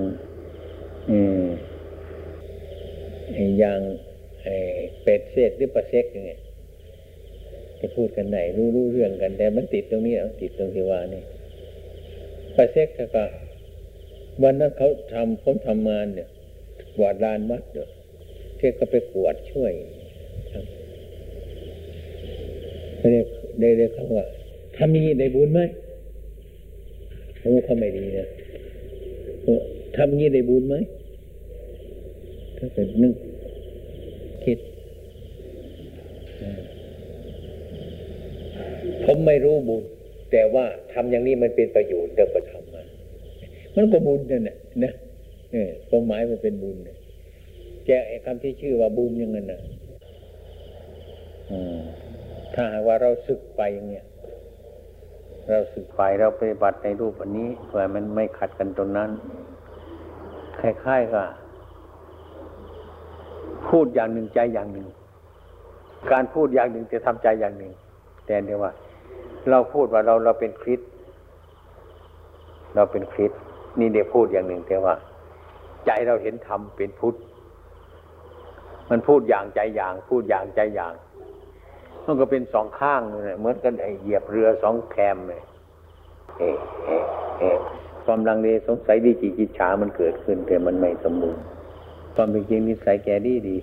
[3.59, 3.81] อย่าง
[5.03, 6.41] เป็ดเศษหรือปลาเซ็กย่างเงี้ย
[7.81, 11.23] จะพูดกันไหนรู้รู้เรื่องกัน แต่มันติดตรงนี้ติดตรงที่ว่านี่
[12.57, 13.25] ปลาเซ็กก็
[14.43, 16.29] วันนั้นเขาทำผมทำงานเนี่ย
[16.97, 17.89] กวาดลานวัดเด้อ
[18.57, 19.73] เทก็ไปกวาดช่วย
[22.97, 23.27] เขาเรียก
[23.61, 24.27] ได้เรียกเขาว่า
[24.77, 25.61] ทำอย่างนี้ได้บุญไหม
[27.41, 28.42] โอ้เขาไม่ดีนะเออ
[29.97, 30.77] ทำอย่างนี้ได้บุญไหม
[32.59, 33.15] ถ้าเกิดนึก
[34.45, 34.59] คิด
[39.05, 39.83] ผมไม่รู้บุญ
[40.33, 42.83] แต่ว่าทำอย่างนี้มันเป็นประโยชน์เดี๋ยวก็ทำมา
[43.77, 44.93] มันก็บุญนั่นแหละนะ
[45.89, 46.97] ความหมายมันเป็นบุญนะ
[47.87, 49.61] แกไอ้คำที่ชื่อว่าบุญอยังนั้นนะ
[52.55, 54.07] ถ้าหากว่าเราศึกไปอย่างเงี้ย
[55.53, 59.11] เราศึกไปเราปฏิบัติในรูปอันนี้เพื่อมันไม่ขัดกันตรงนั้น
[60.61, 61.27] คล้ายๆกับ
[63.69, 64.87] พูดอย่างหนึ่งใจอย่างหนึ่ง
[66.13, 67.73] การพูดอย่างหนึ่งจะทำใจอย่างหนึ่ง
[68.27, 68.73] แต่เดียวว่า
[69.51, 70.81] เราพูดว่าเราเราเป็นคริส
[72.75, 73.33] เราเป็นคริส
[73.79, 74.95] นี่เดี๋ยวพูดอย่างหนึ่ง แต่ว่า
[75.87, 77.15] ใจเราเห็นธรรมเป็นพุทธ
[78.91, 80.93] มันพูดอย่างใจอย่าง พูดอย่างใจอย่าง
[82.07, 85.43] มันก็เป็นสองข้างเลยเหมือนกันไอเหยียบเรือสองแคมเลย
[86.39, 87.05] เอะเอะ
[87.39, 87.59] เอะ
[88.05, 91.43] ความลังเลสงสัยดีจีจิตฉามันเกิดขึ้น แต่มันไม่สมบูรณ์
[92.15, 93.59] ความเป็นจริงนิสัยแกดีดี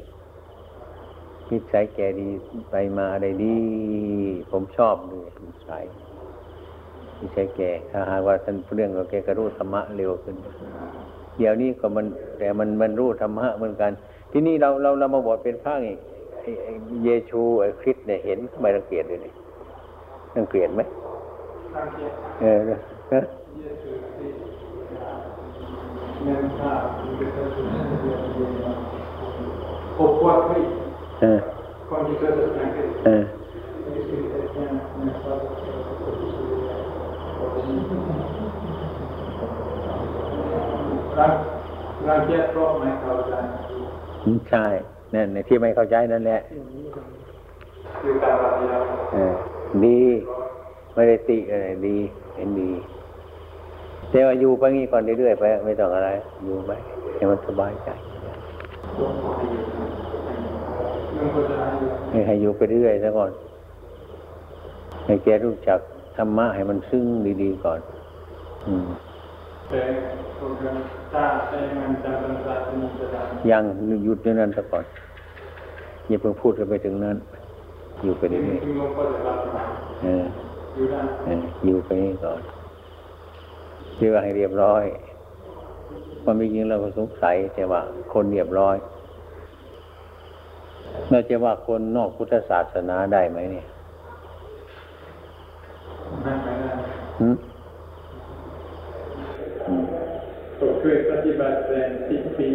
[1.52, 2.30] นิสัยแกดี
[2.72, 3.58] ไปมาอะไรดี
[4.52, 5.84] ผมชอบเลยนิสัย
[7.20, 7.62] นิสัยแก
[7.92, 10.36] ถ้าหากว่าท่านเรื่องก็แกก็รู้ธรรมะเร็วขึ้น
[11.38, 12.06] เดี๋ยวนี้ก็มัน
[12.40, 13.92] แต่มันมันรู้ธรรมะเหมือนกัน
[14.32, 16.09] ที่นี่เราเราเรามาบวชเป็นพระนี่ไอ้ไอ้
[17.04, 19.34] เยชูไอ้คริสเนี่ยเห็นทำไมรังเกียจเลยนี่
[20.38, 20.82] รังเกียจไหม
[22.42, 22.78] เออนะ
[23.10, 23.24] เออ
[26.28, 26.30] น
[26.60, 26.72] มา
[29.98, 30.64] พบว่าที่
[31.22, 31.40] เออ
[31.90, 32.68] คนที่เกิดจากการ
[33.08, 33.24] ออ
[33.94, 34.74] นี่คือเรื่อง
[35.08, 35.26] นะค
[41.20, 41.34] รับ
[42.08, 43.34] รักียจเพราะไม่เข้าใจ
[44.50, 44.66] ใช่
[45.14, 46.40] นั่นในที่ไม่เข้าใจนั่นแหละ
[48.02, 48.88] คือการปฏิบัติ
[49.86, 50.00] ดี
[50.94, 51.98] ไม่ได้ติอะไรดี
[52.36, 52.72] เห็นดี
[54.12, 56.10] แต่ว่าอยู่ไปงี้ก่อนเรื่อยๆไป ไม่ต้องอะไร
[56.44, 56.72] อยู่ไป
[57.16, 57.90] ให้มันสบายใจ
[62.12, 63.32] ให้ให้ให้อยู่ไปเรื่อยซะก่อน
[65.06, 65.80] ให้แกรู้จัก
[66.18, 67.06] ธรรมะให้มันซึ้ง
[67.42, 67.80] ดีๆก่อน
[68.68, 68.88] อืม
[73.52, 73.64] ยัง
[74.04, 74.86] หยุดอยู่นั้นซะก่อน
[76.08, 77.18] อย่าเพิ่งพูดกันไปถึงนั้น
[78.04, 80.26] อยู่ไปเรื่อยคือลงปฏิบัติมาๆเออ
[80.76, 82.42] อยู่ได้เอออยู่ไปนี่ก่อน
[83.96, 84.84] เพื่อให้เรียบร้อย
[86.24, 87.82] ความเป็นจริงเราก็สงสัยแต่ว่า
[88.14, 88.76] คนเรียบร้อย
[91.10, 93.66] เราจะว่าคนนอกพุทธศาสนาได้ไหมเนี่ย
[96.24, 96.72] ไม่ไม่ได้
[97.20, 97.36] หืม
[99.68, 99.84] อืม
[100.60, 101.10] ผมเคยป
[101.80, 102.50] ฏิบัติเป็นสิบปี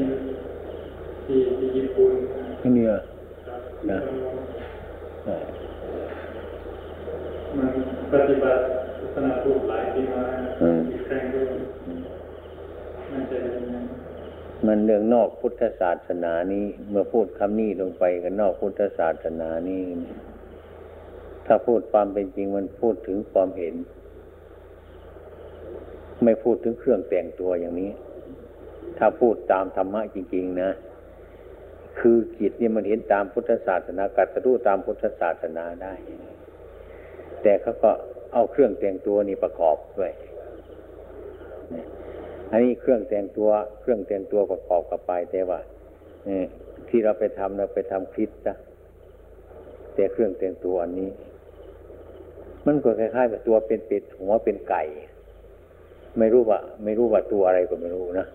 [1.26, 2.12] ที่ที่ญี่ปุ่น
[2.60, 3.00] ที่นี่เหรอ
[3.46, 3.60] ครับ
[3.90, 3.98] นะ
[5.24, 5.44] เออ
[7.56, 7.70] มัน
[8.12, 8.60] ปฏิบัติ
[9.00, 10.24] ศาสนาพุทธหลายปีมา
[10.62, 11.46] อืมอีกครั้งด้วย
[11.86, 12.02] อืม
[13.10, 13.74] มันจะเป็นยังไง
[14.66, 19.82] มันเรื่องนอกพุทธศาสนานี้ เมื่อพูดคำนี้ลงไปกันนอกพุทธศาสนานี้
[21.46, 23.74] ถ้าพูดความเป็นจริงมันพูดถึงความเห็น
[26.24, 27.90] ไม่พูดถึงเครื่องแต่งตัวอย่างนี้
[28.98, 30.70] ถ้าพูดตามธรรมะจริง ๆ นะ
[31.98, 35.94] คือจิตเนี่ยมันเห็นตามพุทธศาสนากัตรู้ตามพุทธศาสนาได้
[37.42, 37.90] แต่เขาก็
[38.32, 40.12] เอาเครื่องแต่งตัวนี่ประกอบด้วย
[42.50, 45.60] อันนี้เครื่องแต่งตัว เครื่องแต่งตัวประกอบกับไปแต่ว่า
[46.88, 48.56] ที่เราไปทำเราไปทำคริสต์นะ
[49.94, 51.10] แต่เครื่องแต่งตัวอันนี้
[52.66, 54.82] มันก็คล้ายๆแบบตัวเป็นเป็ดหัวเป็นไก่
[56.18, 58.26] ไม่รู้ว่า ไม่รู้ว่าตัวอะไรก็ไม่รู้นะ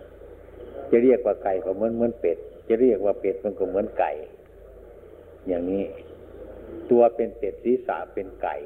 [0.90, 2.36] จะเรียกว่าไก่ก็เหมือนเหมือนเป็ด
[2.68, 4.10] จะเรียกว่าเป็ดมันก็เหมือนไก่
[5.48, 5.82] อย่างนี้
[6.90, 8.56] ตัวเป็นเป็ดศีรษะเป็นไก่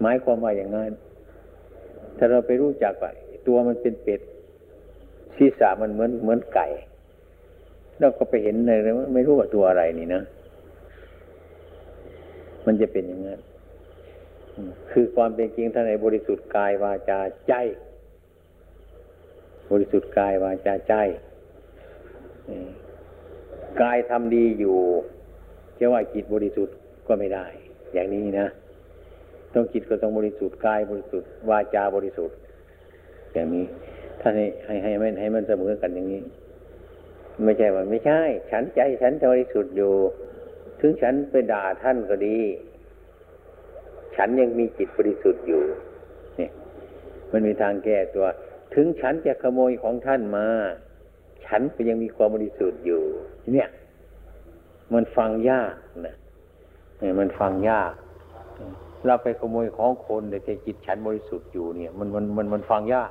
[0.00, 0.92] หมายความว่าอย่างนั้น
[2.16, 3.10] ถ้าเราไปรู้จักว่า
[3.46, 4.20] ตัวมันเป็นเป็ด
[5.36, 6.66] ศีรษะมันเหมือนเหมือนไก่
[7.98, 10.22] เราก็ไปเห็นเลยว่าไม่รู้ว่าตัวอะไรนี่นะ
[12.66, 13.40] มันจะเป็นอย่างนั้น
[14.90, 17.52] คือความเป็นจริงท่านในบริสุทธิ์กายวาจาใจ
[19.70, 20.94] บริสุทธิ์กายวาจาใจ
[23.82, 24.76] กายทำดีอยู่
[25.78, 26.74] จะว่าจิตบริสุทธิ์
[27.06, 27.46] ก็ไม่ได้
[27.94, 28.46] อย่างนี้นะ
[29.54, 32.36] ต้องจิตก็ต้องบริสุทธิ์กายบริสุทธิ์วาจาบริสุทธิ์
[33.32, 33.64] อย่างนี้
[34.20, 36.20] ท่านให้ให้ให้มันให้มันเสมอกันอย่างนี้
[37.44, 39.92] ไม่ใช่ว่าไม่ใช่ ฉันใจฉันบริสุทธิ์อยู่
[40.80, 42.38] ถึงฉันไปด่าท่านก็ดี
[44.16, 45.62] ฉันยังมีจิตบริสุทธิ์อยู่
[46.36, 46.50] เนี่ย
[47.32, 48.26] มันมีทางแก้ตัว
[48.74, 50.46] ถึงฉันจะขโมยของท่านมา
[51.46, 53.02] ฉันก็ยังมีความบริสุทธิ์อยู่
[53.52, 53.68] เนี่ย
[54.94, 55.74] มันฟังยาก
[56.06, 56.16] นะ
[56.98, 57.92] เนี่ยมันฟังยาก
[59.06, 63.10] เราไปขโมยของคนแต่จิตฉันบริสุทธิ์อยู่เนี่ย มันมันมันมันฟังยาก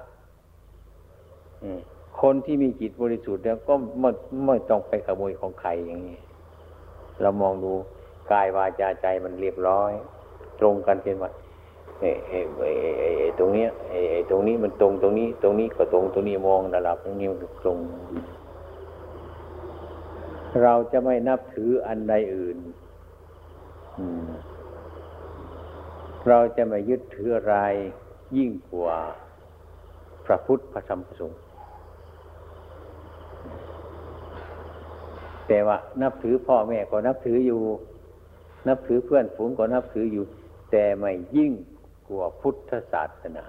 [2.21, 4.09] คนที่มีจิตบริสุทธิ์แล้วก็ไม่
[4.45, 6.19] ไม่ต้องไปขโมยของใครอย่างนี้
[7.21, 7.71] เรามองดู
[8.31, 9.91] กายวาจาใจมันเรียบร้อย
[10.59, 11.31] ตรงกันเป็นว่า
[11.99, 12.39] ไอ้ไอ้
[13.19, 17.77] ไอ้ตรงเนี้ยไอ้ตรงนี้มันตรงตรงนี้ ตรงนี้ก็ตรงตรงนี้มองระดับตรงนี้มันตรง
[20.63, 22.57] เราจะไม่นับถืออันใดอื่น
[26.27, 27.55] เราจะไม่ยึดถืออะไร
[28.37, 28.95] ยิ่งกว่า
[30.25, 31.39] พระพุทธพระธรรมพระสงฆ์
[35.47, 37.61] แต่ว่านับถือพ่อแม่ก็นับถืออยู่
[38.67, 40.23] นับถือเพื่อนฝูงก็นับถืออยู่
[40.71, 41.51] แต่ไม่ยิ่ง
[42.07, 43.45] กว่าพุทธศาสนา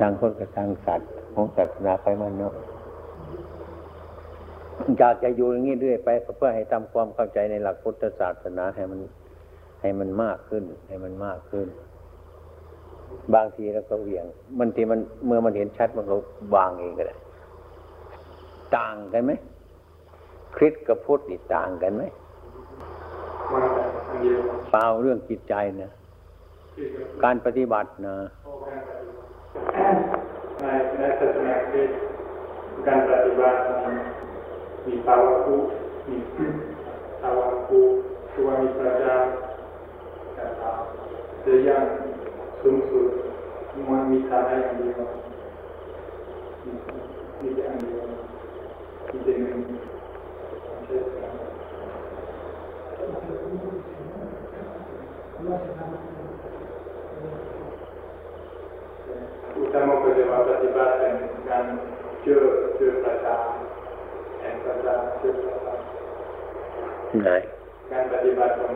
[0.00, 2.54] ต่างคนกับต่างสัตว์ของศาสนาไปมันเนาะ
[4.98, 9.00] อยากจะอยู่อย่างนี้เรื่อยไปเพื่อให้ทำความเข้าใจในหลักพุทธศาสนาให้มัน
[9.80, 11.66] ให้มันมากขึ้น ให้มันมากขึ้น
[13.34, 14.24] บางทีแล้วก็เหวี่ยง
[14.58, 16.16] มันทีมันเมื่อมันเห็นชัดมันก็
[16.54, 17.16] วางเองก็ได้
[18.76, 19.32] ต่างกันไหม
[20.56, 22.02] คริสกับพุทธนี่ต่างกันไหม
[23.48, 25.90] เปล่าเรื่องจิตใจนะ
[27.24, 28.16] การปฏิบัตินะ
[30.60, 30.64] ใน
[30.98, 31.96] ในศาสนาคริสต์
[32.86, 33.56] การปฏิบัติ
[34.86, 35.54] มีภาวะคู
[36.08, 36.16] มี
[37.20, 37.78] ภาวะคู
[38.34, 39.14] ตัวมีพระเจ้า
[41.42, 41.82] แต่ยัง
[42.60, 43.06] สูงสุด
[43.88, 45.00] มันมีฐานะอย่างเดียว
[47.40, 48.04] มีอย่างเดียว
[49.10, 49.44] มีแต่ห
[59.54, 61.78] Diciamo che la pratica è un
[62.22, 62.36] più
[62.78, 63.36] più pratica,
[64.40, 65.54] è pratica più pratica.
[67.22, 67.30] ไหน
[67.90, 68.72] การปฏิบัติของ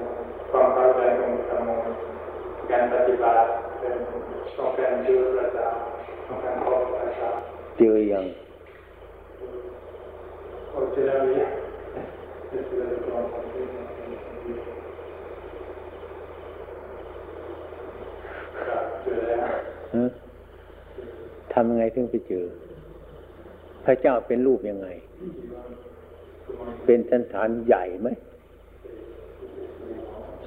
[0.50, 1.84] ความเข้าใของสมง
[2.70, 3.48] การปฏิบัติ
[3.78, 3.94] เป็น
[4.56, 5.68] ต้องการยืดประจา
[6.26, 7.30] ต้องการครอบระจา
[7.76, 8.24] เจอยัง
[10.70, 11.38] โอเจอแล้วน
[21.52, 22.44] ทำยังไงถึงไปเจอ
[23.84, 24.88] พระเจ้าเป็นรูปยังไง
[26.84, 28.08] เป็นสันฐานใหญ่ไหม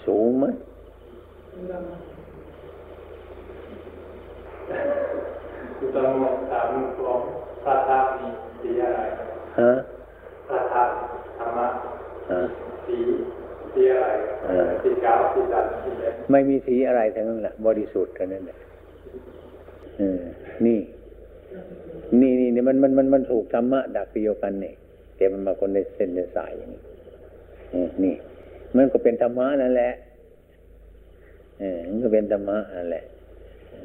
[0.05, 0.45] สูงไหม
[5.77, 6.07] คุณต้อง
[6.49, 6.67] ถาม
[6.99, 7.19] ของ
[7.63, 8.27] พระธาตุมี
[8.61, 8.99] สีอะไร
[9.59, 9.71] ฮะ
[10.47, 10.93] พระธาตุ
[11.37, 11.67] ธรรมะ
[12.85, 12.97] สี
[13.73, 14.07] สีอะไร
[14.81, 18.57] สีขาวสีดำสีแดง ไม่มีสีอะไรทั้งนั้นแหละบริสุทธิ์เท่านั้นแหละ
[20.65, 20.79] นี่
[22.21, 24.75] นี่นี่มันมันมันมันถูกธรรมะดักเดียวกันเนี่ย
[25.15, 26.81] แต่มันมาคนในเส้นในสายอย่างนี้
[28.03, 28.15] นี่
[28.75, 29.93] มันก็เป็นธรรมะนั่นแหละ
[31.59, 33.03] เออมันก็เป็นธรรมะนั่นแหละ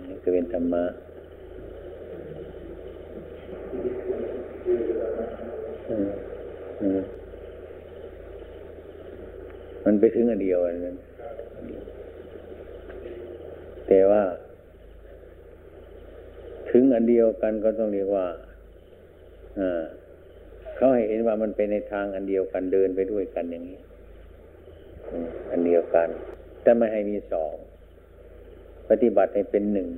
[0.09, 0.83] มันก็เป็นธรรมะ
[9.85, 10.97] มันไปถึงอันเดียวนั้น
[13.89, 14.23] แต่ว่า
[16.71, 18.27] ถึงอันเดียวกันก็ต้องเรียกว่า
[20.77, 23.79] เขาให้เห็นว่ามันเป็นในทางอันเดียวกันเดินไปด้วยกันอย่างนี้
[25.51, 26.09] อันเดียวกัน
[26.63, 27.55] แต่ไม่ให้มีสอง
[28.91, 29.89] ปฏิบัติให้เป็นหนึ่ง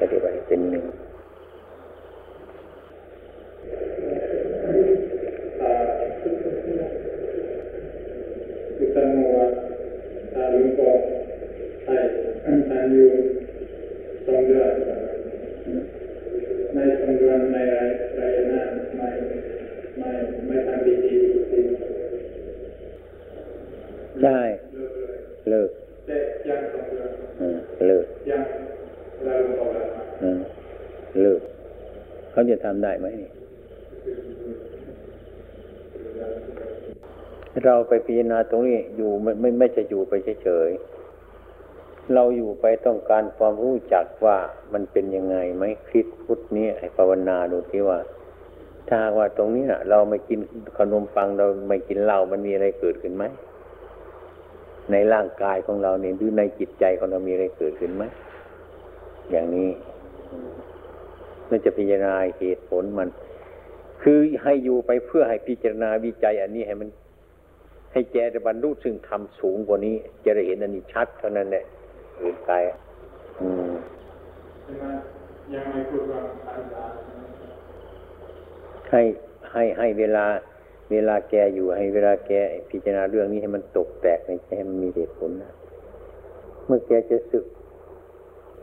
[0.00, 0.84] ปฏิบัติให้เป็นหนึ่ง
[8.76, 9.46] คือตั้งว่า
[10.34, 10.90] ถ้าลุงก็
[17.56, 17.58] ไร
[18.16, 18.22] ไร
[18.52, 18.62] นะ
[18.96, 19.08] ไม่
[19.98, 20.10] ไม่
[20.46, 21.16] ไม่ทำดีดี
[24.24, 24.40] ได้
[24.74, 24.90] เลิก
[25.50, 25.70] เลิก
[26.06, 26.16] แต่
[26.48, 27.10] ยังสองเดือน
[27.86, 28.44] เลิกยัง
[29.24, 29.86] แล้วลุงบอกแล้ว
[30.22, 30.38] อืม
[31.22, 31.40] เลิก
[32.30, 33.06] เขาจะทำได้ไหม
[37.64, 40.12] เราไปพิจารณาตรงนี้อยู่ไม่ไม่ไม่จะอยู่ไป
[40.42, 41.05] เฉยๆ
[42.14, 44.36] เราอยู่ไปต้องการความรู้จักว่า
[44.72, 47.98] มันเป็นยังไงไหมคลิดพุทธนี้ให้ภาวนาดูที่ว่า
[48.88, 50.40] ถ้าว่าตรงนี้นะเราไม่กิน
[50.78, 53.24] ขนมปังเราไม่กินเหล้ามันมีอะไรเกิดขึ้นไหม
[54.90, 58.04] ในร่างกายของเราเนี่ยหรือในจิตใจของเรามีอะไรเกิดขึ้นไหม
[59.30, 59.68] อย่างนี้
[60.30, 60.52] อืม
[61.50, 63.08] มันจะพิจารณาเหตุผลมัน
[64.02, 66.88] คือให้อยู่ไปเพื่อให้พิจารณาวิจัย อันนี้ให้มัน
[67.92, 69.94] ให้แกได้บรรลุซึ่งทำสูงกว่านี้
[70.24, 71.64] จะได้เห็นอันนี้ชัดเท่านั้นแหละ
[72.20, 72.56] อื่นไกล
[73.40, 73.70] อืม
[74.62, 74.86] ใช่ไหม
[75.52, 76.84] ยังไม่พูดว่าอันดา
[78.90, 79.00] ให้
[79.52, 80.24] ให้ให้เวลา
[80.92, 82.32] เวลาแกอยู่ให้เวลาแก
[82.70, 85.52] พิจารณาเรื่องนี้ให้มันตกแตกในใจให้มันมีเหตุผลนะ
[86.66, 87.44] เมื่อแกจะศึก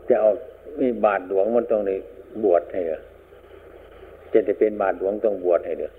[0.08, 0.36] จะออก
[0.80, 1.94] มีบาทหลวงมันต้องได้
[2.44, 3.00] บวชให้เหรอ
[4.32, 5.92] จะได้เป็นบาทหลวงต้องบวชให้เหรอ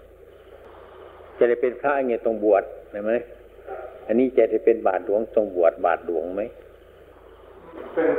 [1.38, 3.14] จะได้เป็นพระเนี่ยต้องบวชใช่ไหม
[4.08, 6.44] อันนี้จะได้เป็นบาทหลวงต้องบวชบาทหลวงไหม
[7.94, 8.10] เป็น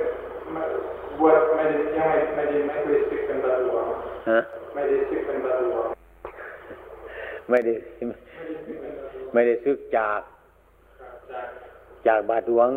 [1.19, 3.85] บวชไม่ได้ยังไม่ไม่ได้ไม่เคยศึกเป็นบาหลวง
[4.31, 4.39] ฮะ
[4.75, 5.87] ไม่ได้ศึกเป็นบาหลวง
[7.51, 8.13] ไม่ได้ไม่
[8.47, 10.21] ได้ศึกเป็นบาหลวงไม่ได้ซึกจาก
[11.33, 11.49] จาก
[12.07, 12.69] จากบาทหลวง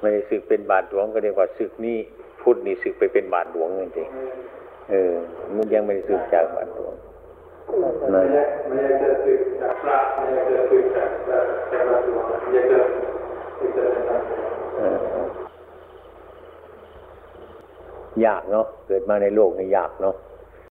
[0.00, 1.98] ไม่ได้ซึกเป็นบาทหลวงก็เรียกว่าซึกนี่
[2.40, 5.12] พุทธนี่ซึกไปเป็นบาทหลวงจริงๆเออ
[5.56, 6.94] มันยังไม่ได้ซึกจากบาทหลวง
[8.10, 12.78] ไม่อยากไม่อยากจะศึกจากพระไม่อยากจะศึกจากจากจากบาหลวงอยากจะ
[13.58, 14.96] อยากจะเป็นบาหลวงเออ
[18.26, 20.14] ยากเนาะเกิดมาในโลกนี่ยากเนาะ